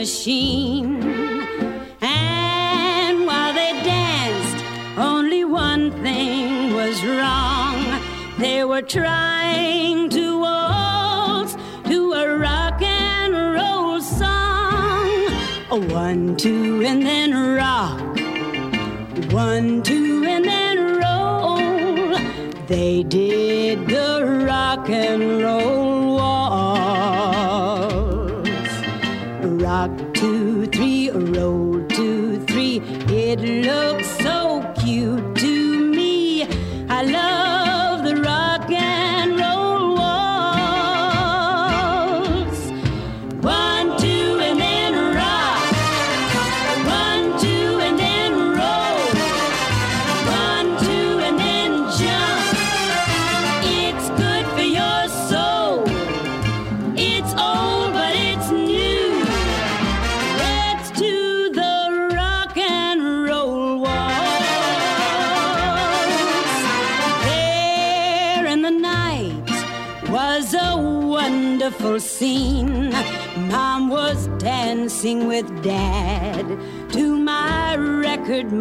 [0.00, 0.99] machine.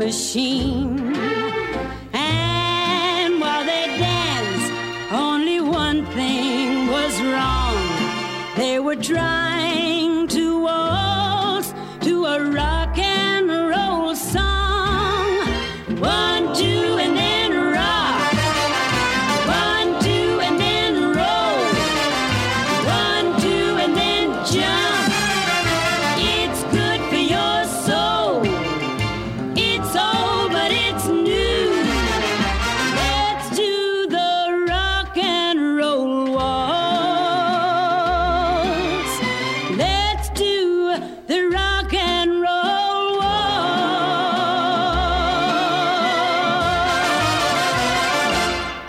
[0.09, 0.68] Machine.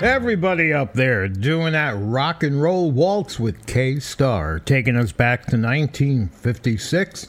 [0.02, 5.42] Everybody up there doing that rock and roll waltz with Kay Starr, taking us back
[5.42, 7.26] to 1956.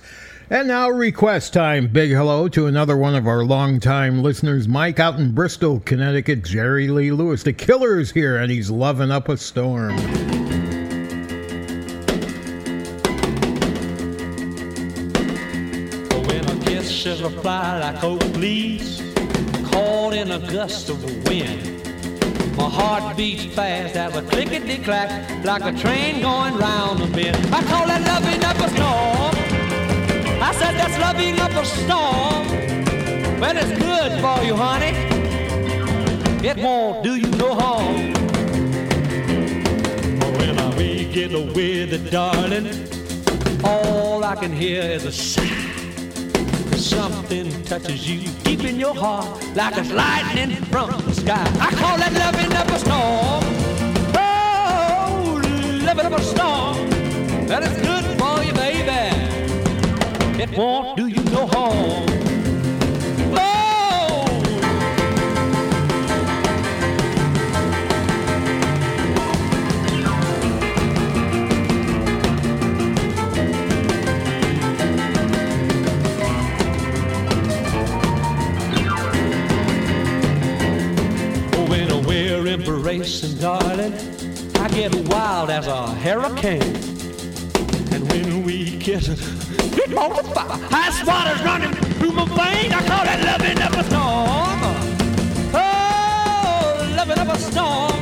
[0.49, 1.89] And now, request time.
[1.89, 6.45] Big hello to another one of our longtime listeners, Mike out in Bristol, Connecticut.
[6.45, 9.97] Jerry Lee Lewis, the killer, is here, and he's loving up a storm.
[16.25, 19.01] When a kiss should reply like, oh please,
[19.71, 21.80] caught in a gust of wind.
[22.61, 25.09] My heart beats fast at a clickety clack,
[25.43, 27.35] like a train going round the bend.
[27.47, 29.33] I call that loving up a storm.
[30.39, 33.41] I said that's loving up a storm.
[33.41, 34.93] Well, it's good for you, honey.
[36.47, 38.13] It won't do you no harm.
[40.37, 42.67] When I get with it, darling,
[43.63, 45.80] all I can hear is a sigh.
[46.91, 51.41] Something touches you deep in your heart like it's lightning from the sky.
[51.61, 53.43] I call that loving up a storm.
[54.13, 55.41] Oh,
[55.85, 57.47] loving up a storm.
[57.47, 59.07] That is good for you, baby.
[60.43, 62.10] It won't do you no harm.
[82.99, 83.93] We're darling,
[84.57, 86.61] I get wild as a hurricane.
[87.93, 90.61] And when we kiss, it multiplies.
[90.73, 92.73] Ice water's running through my veins.
[92.73, 94.59] I call that loving up a storm.
[95.53, 97.93] Oh, loving up a storm.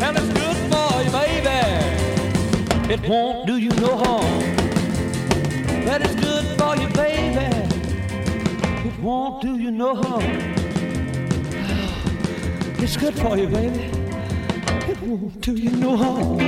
[0.00, 1.60] And it's good for you, baby.
[2.92, 4.40] It won't do you no harm.
[5.86, 7.50] That is good for you, baby.
[8.88, 10.22] It won't do you no harm.
[12.78, 13.95] It's good for you, baby.
[14.98, 16.38] Do you no harm.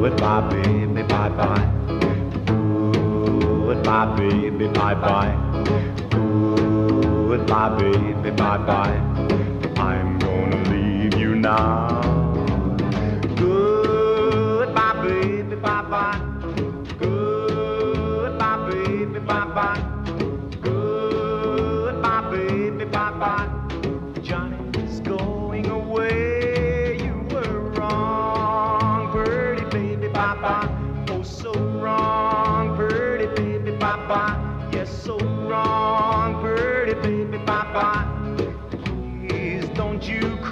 [0.00, 1.68] Goodbye, baby, bye bye.
[3.66, 5.52] Goodbye, baby, bye bye.
[7.78, 8.96] Baby, bye bye.
[9.76, 11.81] I'm gonna leave you now.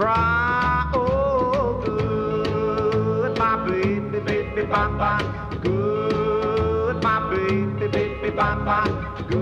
[0.01, 0.91] cry.
[0.95, 5.61] Oh, good, my baby, baby, bam, bam.
[5.61, 9.27] Good, my baby, baby, bam, bam.
[9.29, 9.40] Good.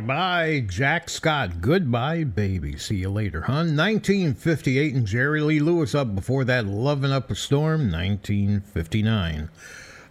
[0.00, 0.60] Bye.
[0.60, 1.60] Bye Jack Scott.
[1.60, 2.76] Goodbye, baby.
[2.76, 3.76] See you later, hon.
[3.76, 9.48] 1958 and Jerry Lee Lewis up before that, Loving Up a Storm, 1959.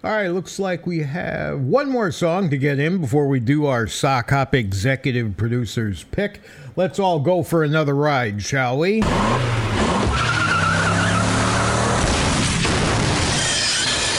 [0.04, 3.66] All right, looks like we have one more song to get in before we do
[3.66, 6.42] our Sock Hop executive producer's pick.
[6.76, 9.02] Let's all go for another ride, shall we?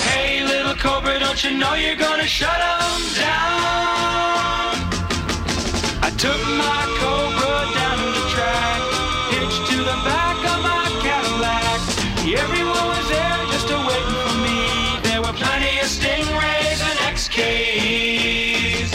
[0.02, 3.63] Hey, little cobra, don't you know you're gonna shut 'em down?
[6.24, 8.80] Took my cobra down the track,
[9.28, 11.80] hitched to the back of my Cadillac.
[12.24, 13.76] Everyone was there just for
[14.40, 14.64] me.
[15.04, 18.88] There were plenty of stingrays and XKs.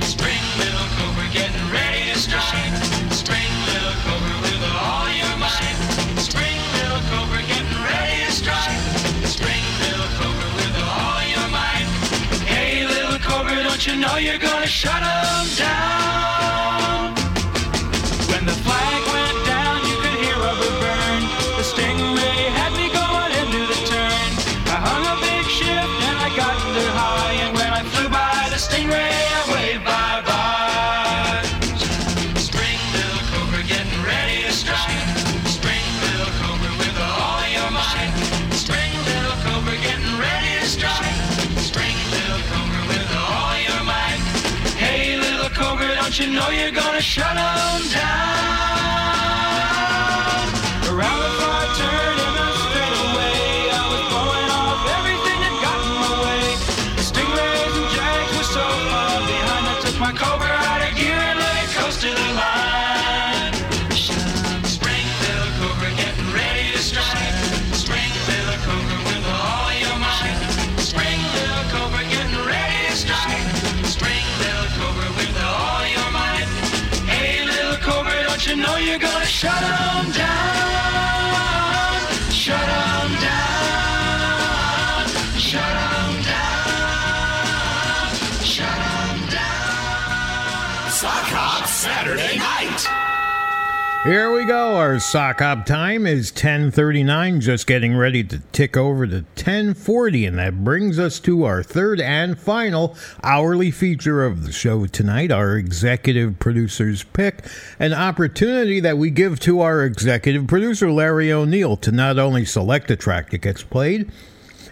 [0.00, 2.72] Spring, little cobra, getting ready to strike.
[3.12, 5.76] Spring, little cobra, with all your might.
[6.16, 8.80] Spring, little cobra, getting ready to strike.
[9.28, 11.84] Spring, little cobra, with all your might.
[12.48, 15.89] Hey, little cobra, don't you know you're gonna shut 'em down?
[46.20, 48.29] You know you're gonna shut 'em down?
[94.02, 94.76] Here we go.
[94.76, 100.38] Our sock hop time is 10:39, just getting ready to tick over to 10:40, and
[100.38, 105.54] that brings us to our third and final hourly feature of the show tonight, our
[105.54, 107.44] executive producer's pick,
[107.78, 112.90] an opportunity that we give to our executive producer Larry O'Neill to not only select
[112.90, 114.10] a track that gets played,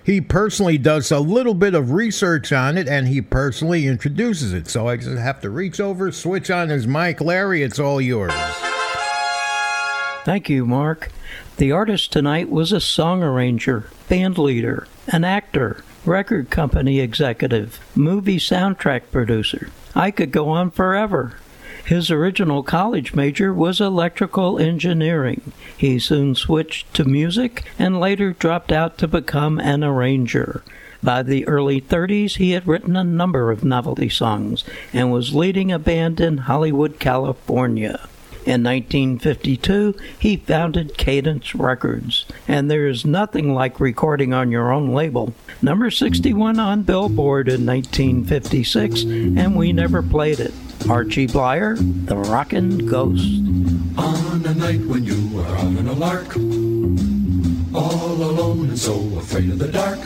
[0.03, 4.69] he personally does a little bit of research on it and he personally introduces it.
[4.69, 7.21] So I just have to reach over, switch on his mic.
[7.21, 8.33] Larry, it's all yours.
[10.29, 11.11] Thank you, Mark.
[11.57, 18.37] The artist tonight was a song arranger, band leader, an actor, record company executive, movie
[18.37, 19.71] soundtrack producer.
[19.95, 21.39] I could go on forever.
[21.83, 25.53] His original college major was electrical engineering.
[25.75, 30.63] He soon switched to music and later dropped out to become an arranger.
[31.03, 35.73] By the early 30s, he had written a number of novelty songs and was leading
[35.73, 38.07] a band in Hollywood, California.
[38.47, 44.95] In 1952, he founded Cadence Records, and there is nothing like recording on your own
[44.95, 45.35] label.
[45.61, 50.55] Number 61 on Billboard in 1956, and we never played it.
[50.89, 53.27] Archie Bleyer, The Rockin' Ghost.
[53.99, 56.37] On a night when you are out on a lark,
[57.75, 59.99] all alone and so afraid of the dark.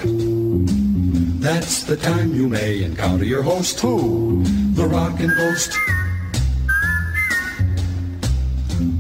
[1.43, 4.43] That's the time you may encounter your host, who?
[4.75, 5.79] The rockin' ghost.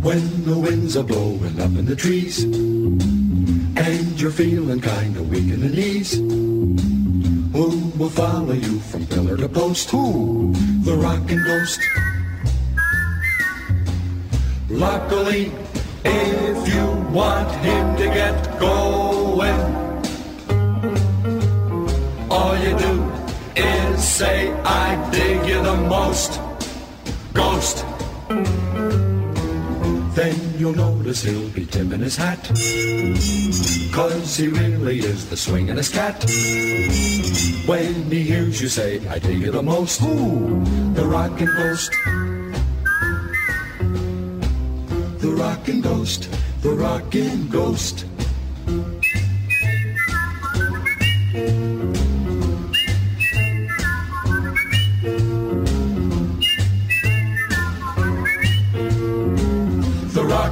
[0.02, 5.52] When the winds are blowing up in the trees and you're feeling kind of weak
[5.52, 6.14] in the knees,
[7.52, 9.90] who will follow you from pillar to post?
[9.90, 10.52] Who?
[10.82, 11.80] The rockin' ghost.
[14.68, 15.52] Luckily,
[16.04, 19.60] if you want him to get going,
[22.30, 23.12] all you do
[23.54, 26.40] is say, I dig you the most,
[27.34, 27.84] ghost.
[30.14, 32.44] Then you'll notice he'll be tipping his hat,
[33.92, 36.22] cause he really is the swingin'est cat.
[37.66, 41.92] When he hears you say, I dig you the most, ooh, the rockin' ghost.
[45.22, 46.28] The rockin' ghost,
[46.60, 48.04] the rockin' ghost.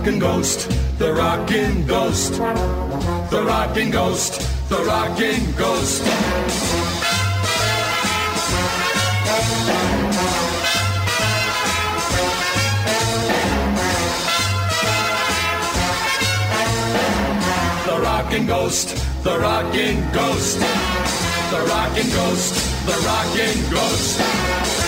[0.00, 2.32] Rockin' ghost, the rockin' ghost,
[3.30, 6.02] the rockin' ghost, the rockin' ghost.
[17.84, 18.88] The rockin' ghost,
[19.22, 20.58] the rockin' ghost,
[21.50, 22.54] the rockin' ghost,
[22.86, 24.79] the rockin' ghost.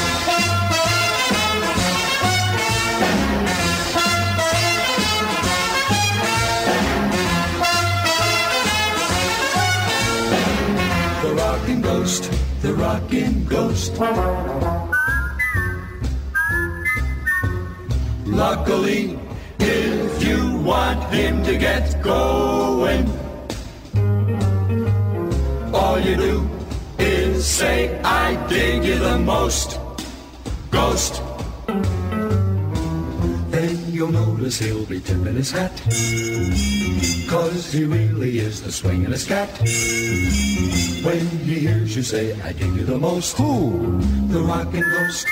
[12.62, 13.99] The rockin' ghost.
[18.24, 19.18] Luckily,
[19.58, 23.05] if you want him to get going,
[25.74, 26.49] all you do
[27.00, 29.81] is say, I dig you the most,
[30.70, 31.32] ghost.
[34.03, 35.81] You'll notice he'll be tipping his hat,
[37.31, 39.49] cause he really is the swingin'est cat.
[41.07, 44.01] When he hears you say, I dig you the most, who?
[44.27, 45.27] The rockin' ghost.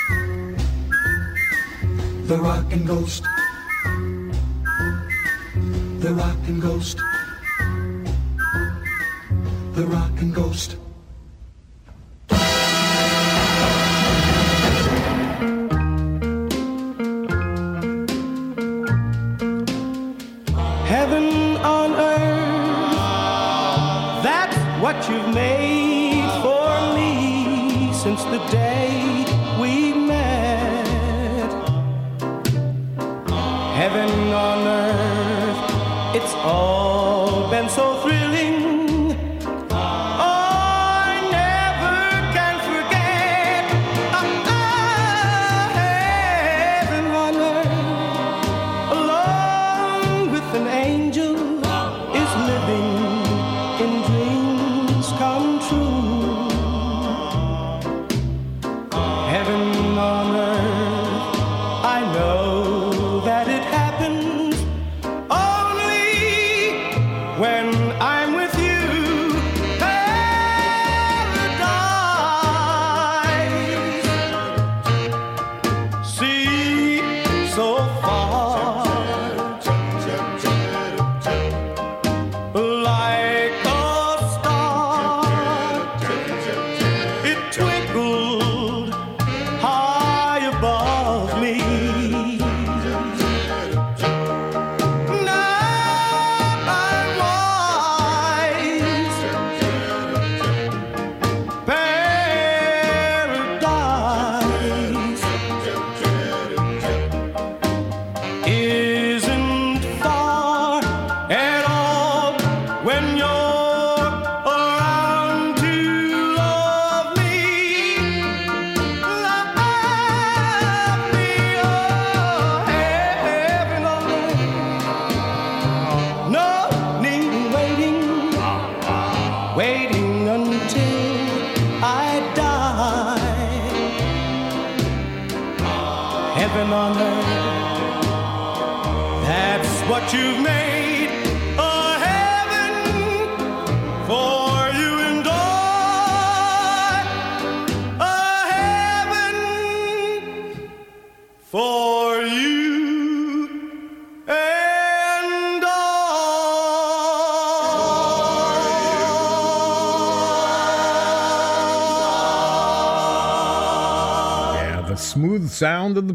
[2.29, 3.23] The rockin' ghost.
[5.99, 6.97] The rockin' ghost.
[9.73, 10.80] The rockin' ghost.
[34.41, 38.20] On earth, it's all been so thrilling.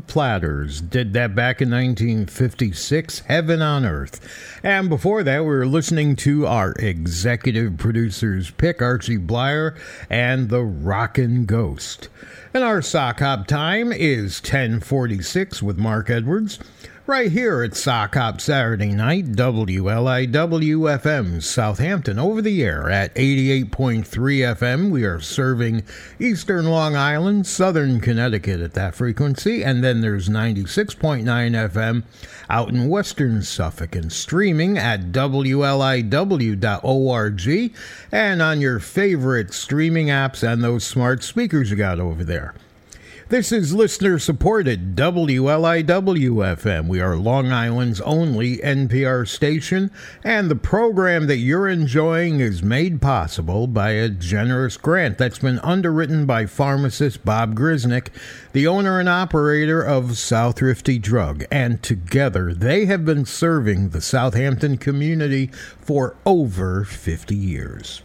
[0.07, 0.81] Platters.
[0.81, 4.21] Did that back in 1956, Heaven on Earth.
[4.63, 9.75] And before that, we were listening to our executive producer's pick, Archie Bleyer,
[10.09, 12.09] and the Rockin' Ghost.
[12.55, 16.59] And our sock hop time is 1046 with Mark Edwards.
[17.09, 24.03] Right here at Sock Hop Saturday Night, WLIW FM Southampton over the air at 88.3
[24.05, 24.91] FM.
[24.91, 25.85] We are serving
[26.19, 32.03] Eastern Long Island, Southern Connecticut at that frequency, and then there's 96.9 FM
[32.51, 36.11] out in Western Suffolk and streaming at WLIW.org
[38.11, 42.53] and on your favorite streaming apps and those smart speakers you got over there.
[43.29, 46.87] This is listener supported WLIW FM.
[46.87, 49.91] We are Long Island's only NPR station,
[50.23, 55.59] and the program that you're enjoying is made possible by a generous grant that's been
[55.59, 58.11] underwritten by pharmacist Bob Grisnick,
[58.53, 64.77] the owner and operator of Southrifty Drug, and together they have been serving the Southampton
[64.77, 65.49] community
[65.81, 68.03] for over 50 years.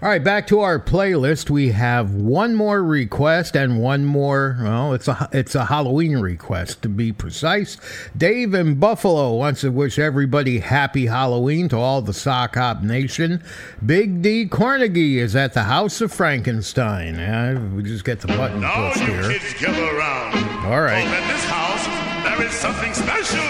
[0.00, 1.50] All right, back to our playlist.
[1.50, 4.56] We have one more request and one more.
[4.62, 7.76] Well, it's a it's a Halloween request to be precise.
[8.16, 13.42] Dave in Buffalo wants to wish everybody happy Halloween to all the Sock Hop Nation.
[13.84, 17.16] Big D Carnegie is at the House of Frankenstein.
[17.16, 19.22] Yeah, we just get the button Now pushed here.
[19.32, 20.64] kids gather around.
[20.64, 21.04] All right.
[21.04, 21.84] At this house,
[22.24, 23.42] there is something special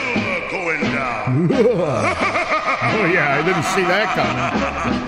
[0.50, 1.50] going down.
[1.52, 4.14] oh yeah, I didn't see that
[4.88, 5.04] coming.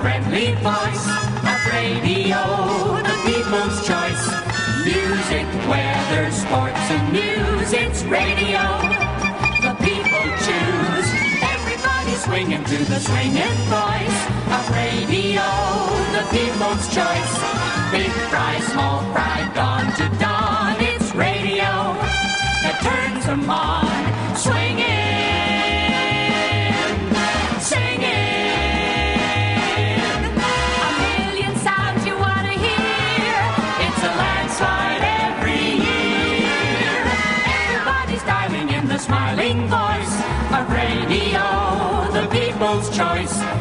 [0.00, 1.06] friendly voice
[1.42, 2.42] of radio,
[3.02, 4.24] the people's choice.
[4.84, 8.62] Music, weather, sports, and news, it's radio.
[9.64, 11.08] The people choose.
[11.54, 14.18] Everybody swinging to the swinging voice
[14.56, 15.46] of radio,
[16.16, 17.34] the people's choice.
[17.90, 21.72] Big fry, small fry, dawn to dawn, it's radio
[22.62, 24.36] that turns them on.
[24.36, 24.97] Swinging,
[42.98, 43.57] choice.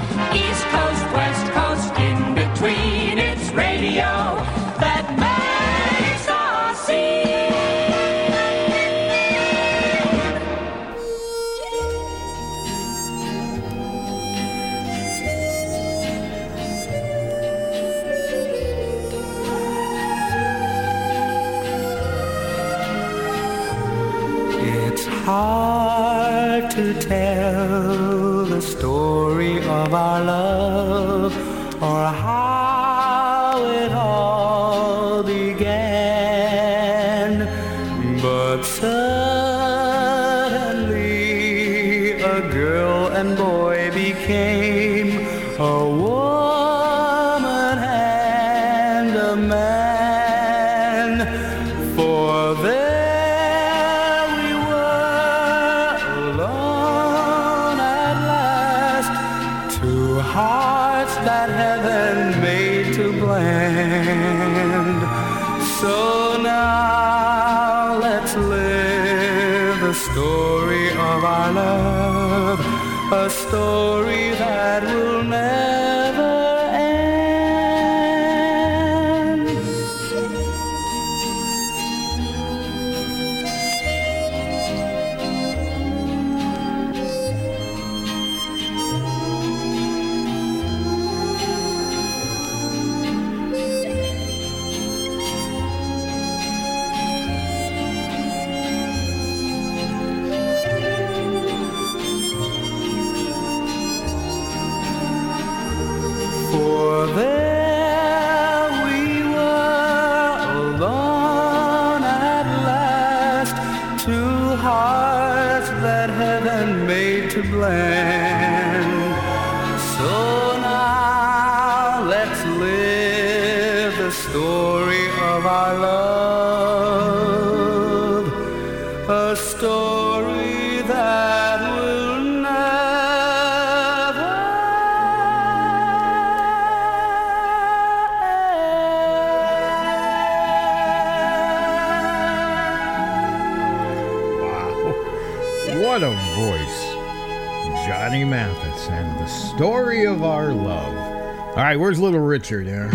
[151.58, 152.88] All right, where's little Richard here?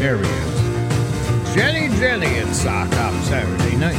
[0.00, 1.54] There he is.
[1.54, 3.94] Jenny Jenny at Sock Hop Saturday night.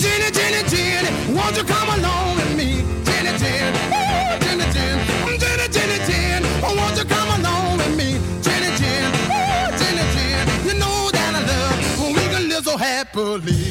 [0.00, 2.82] Jenny, Jenny, Jenny, won't you come along with me?
[3.04, 8.18] Jenny, Jenny, oh, Jenny, Jenny, Jenny, Jenny, Jenny, oh, won't you come along with me?
[8.42, 13.69] Jenny, Jenny, oh, Jenny, Jenny, you know that I love we can live so happily.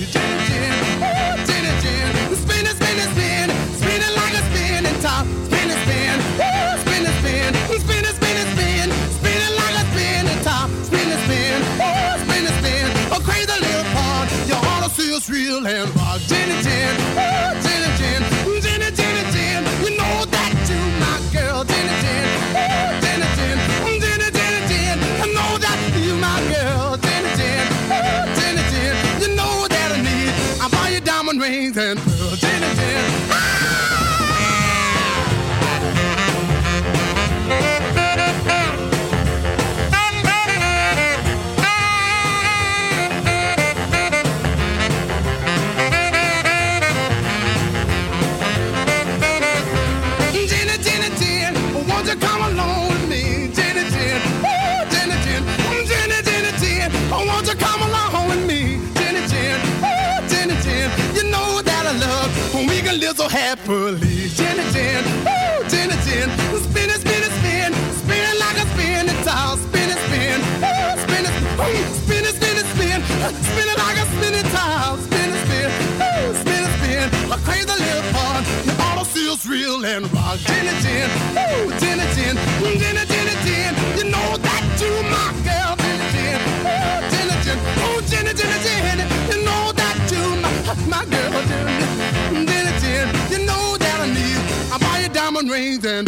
[79.40, 80.38] To us real and rock.
[80.40, 82.40] Jenny, Jenny, oh, Jenny, Jenny,
[82.80, 85.76] Jenny, Jenny, Jenny, you know that you my girl.
[85.78, 90.52] Jenny, Jenny, oh, Jenny, Jenny, oh, Jenny, Jenny, Jenny, you know that you my,
[90.88, 91.32] my girl.
[91.48, 94.40] Jenny, Jenny, Jenny, you know that I need.
[94.72, 96.08] I buy you diamond rings and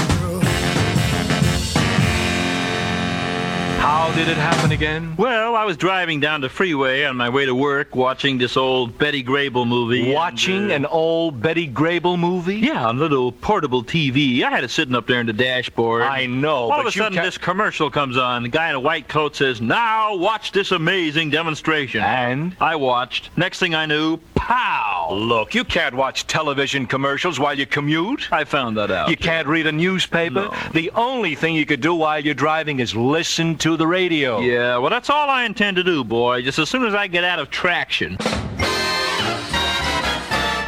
[3.81, 5.15] How did it happen again?
[5.17, 8.95] Well, I was driving down the freeway on my way to work, watching this old
[8.99, 10.13] Betty Grable movie.
[10.13, 12.57] Watching uh, an old Betty Grable movie?
[12.57, 14.43] Yeah, on a little portable TV.
[14.43, 16.03] I had it sitting up there in the dashboard.
[16.03, 18.43] I know, All but of a you sudden, this commercial comes on.
[18.43, 23.31] The guy in a white coat says, "Now watch this amazing demonstration." And I watched.
[23.35, 25.09] Next thing I knew, pow!
[25.11, 28.31] Look, you can't watch television commercials while you commute.
[28.31, 29.09] I found that out.
[29.09, 30.49] You can't read a newspaper.
[30.73, 34.39] The only thing you could do while you're driving is listen to the radio.
[34.39, 36.41] Yeah, well, that's all I intend to do, boy.
[36.41, 38.17] Just as soon as I get out of traction.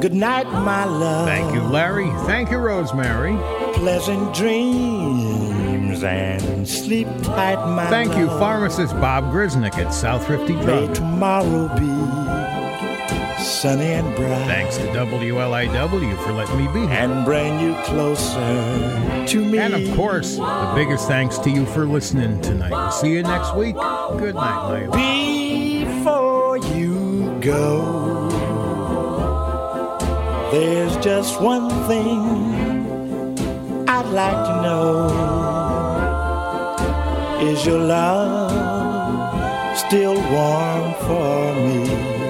[0.00, 1.28] Good night, my love.
[1.28, 2.10] Thank you, Larry.
[2.26, 3.36] Thank you, Rosemary.
[3.74, 10.92] Pleasant dreams and sleep tight, my Thank you, pharmacist Bob Grisnick at South 50 May
[10.92, 11.86] tomorrow be
[13.62, 14.46] sunny and bright.
[14.48, 16.90] Thanks to WLIW for letting me be here.
[16.90, 19.58] And bring you closer to me.
[19.58, 22.72] And of course, the biggest thanks to you for listening tonight.
[22.72, 23.76] We'll see you next week.
[23.76, 24.96] Good night, my love.
[25.96, 28.28] Before you go,
[30.50, 32.18] there's just one thing
[33.88, 35.08] I'd like to know.
[37.48, 38.50] Is your love
[39.78, 42.21] still warm for me?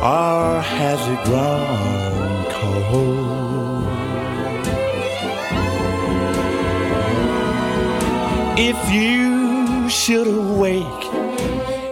[0.00, 3.84] Or has it grown cold?
[8.56, 11.04] If you should awake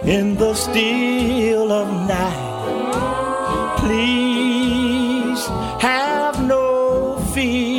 [0.05, 5.45] in the still of night, please
[5.81, 7.76] have no fears,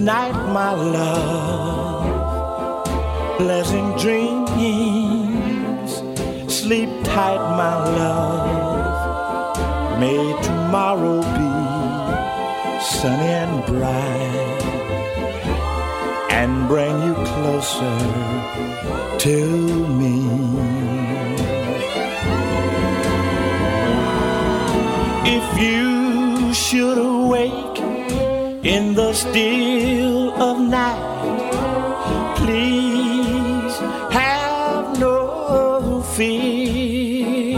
[0.00, 2.06] night, my love.
[3.36, 5.90] Pleasant dreams.
[6.52, 9.58] Sleep tight, my love.
[10.00, 11.50] May tomorrow be
[12.82, 14.62] sunny and bright
[16.30, 17.98] and bring you closer
[19.18, 19.36] to
[20.00, 20.16] me.
[25.36, 27.69] If you should awake
[28.62, 31.00] in the still of night,
[32.36, 33.74] please
[34.12, 37.56] have no fears,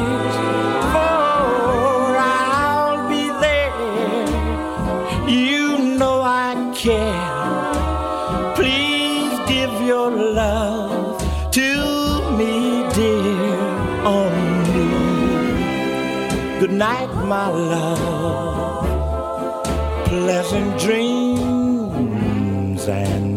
[0.92, 3.74] for I'll be there.
[5.28, 8.54] You know I care.
[8.54, 13.58] Please give your love to me, dear,
[14.06, 14.90] only.
[16.60, 18.11] Good night, my love.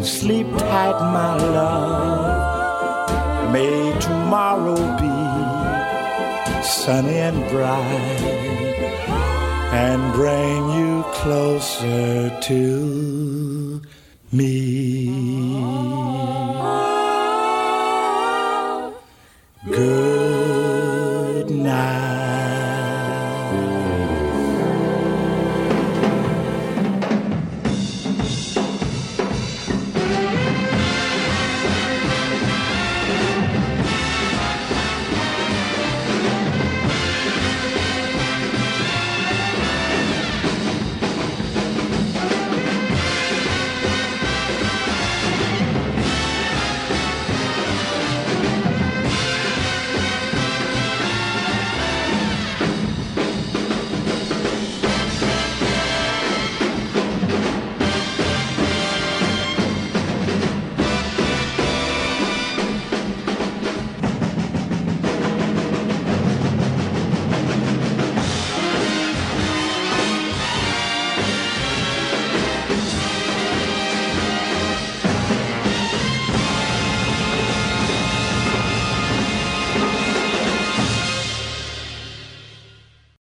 [0.06, 3.06] Sleep tight, my love.
[3.52, 8.22] May tomorrow be sunny and bright
[9.74, 13.82] and bring you closer to
[14.32, 14.95] me.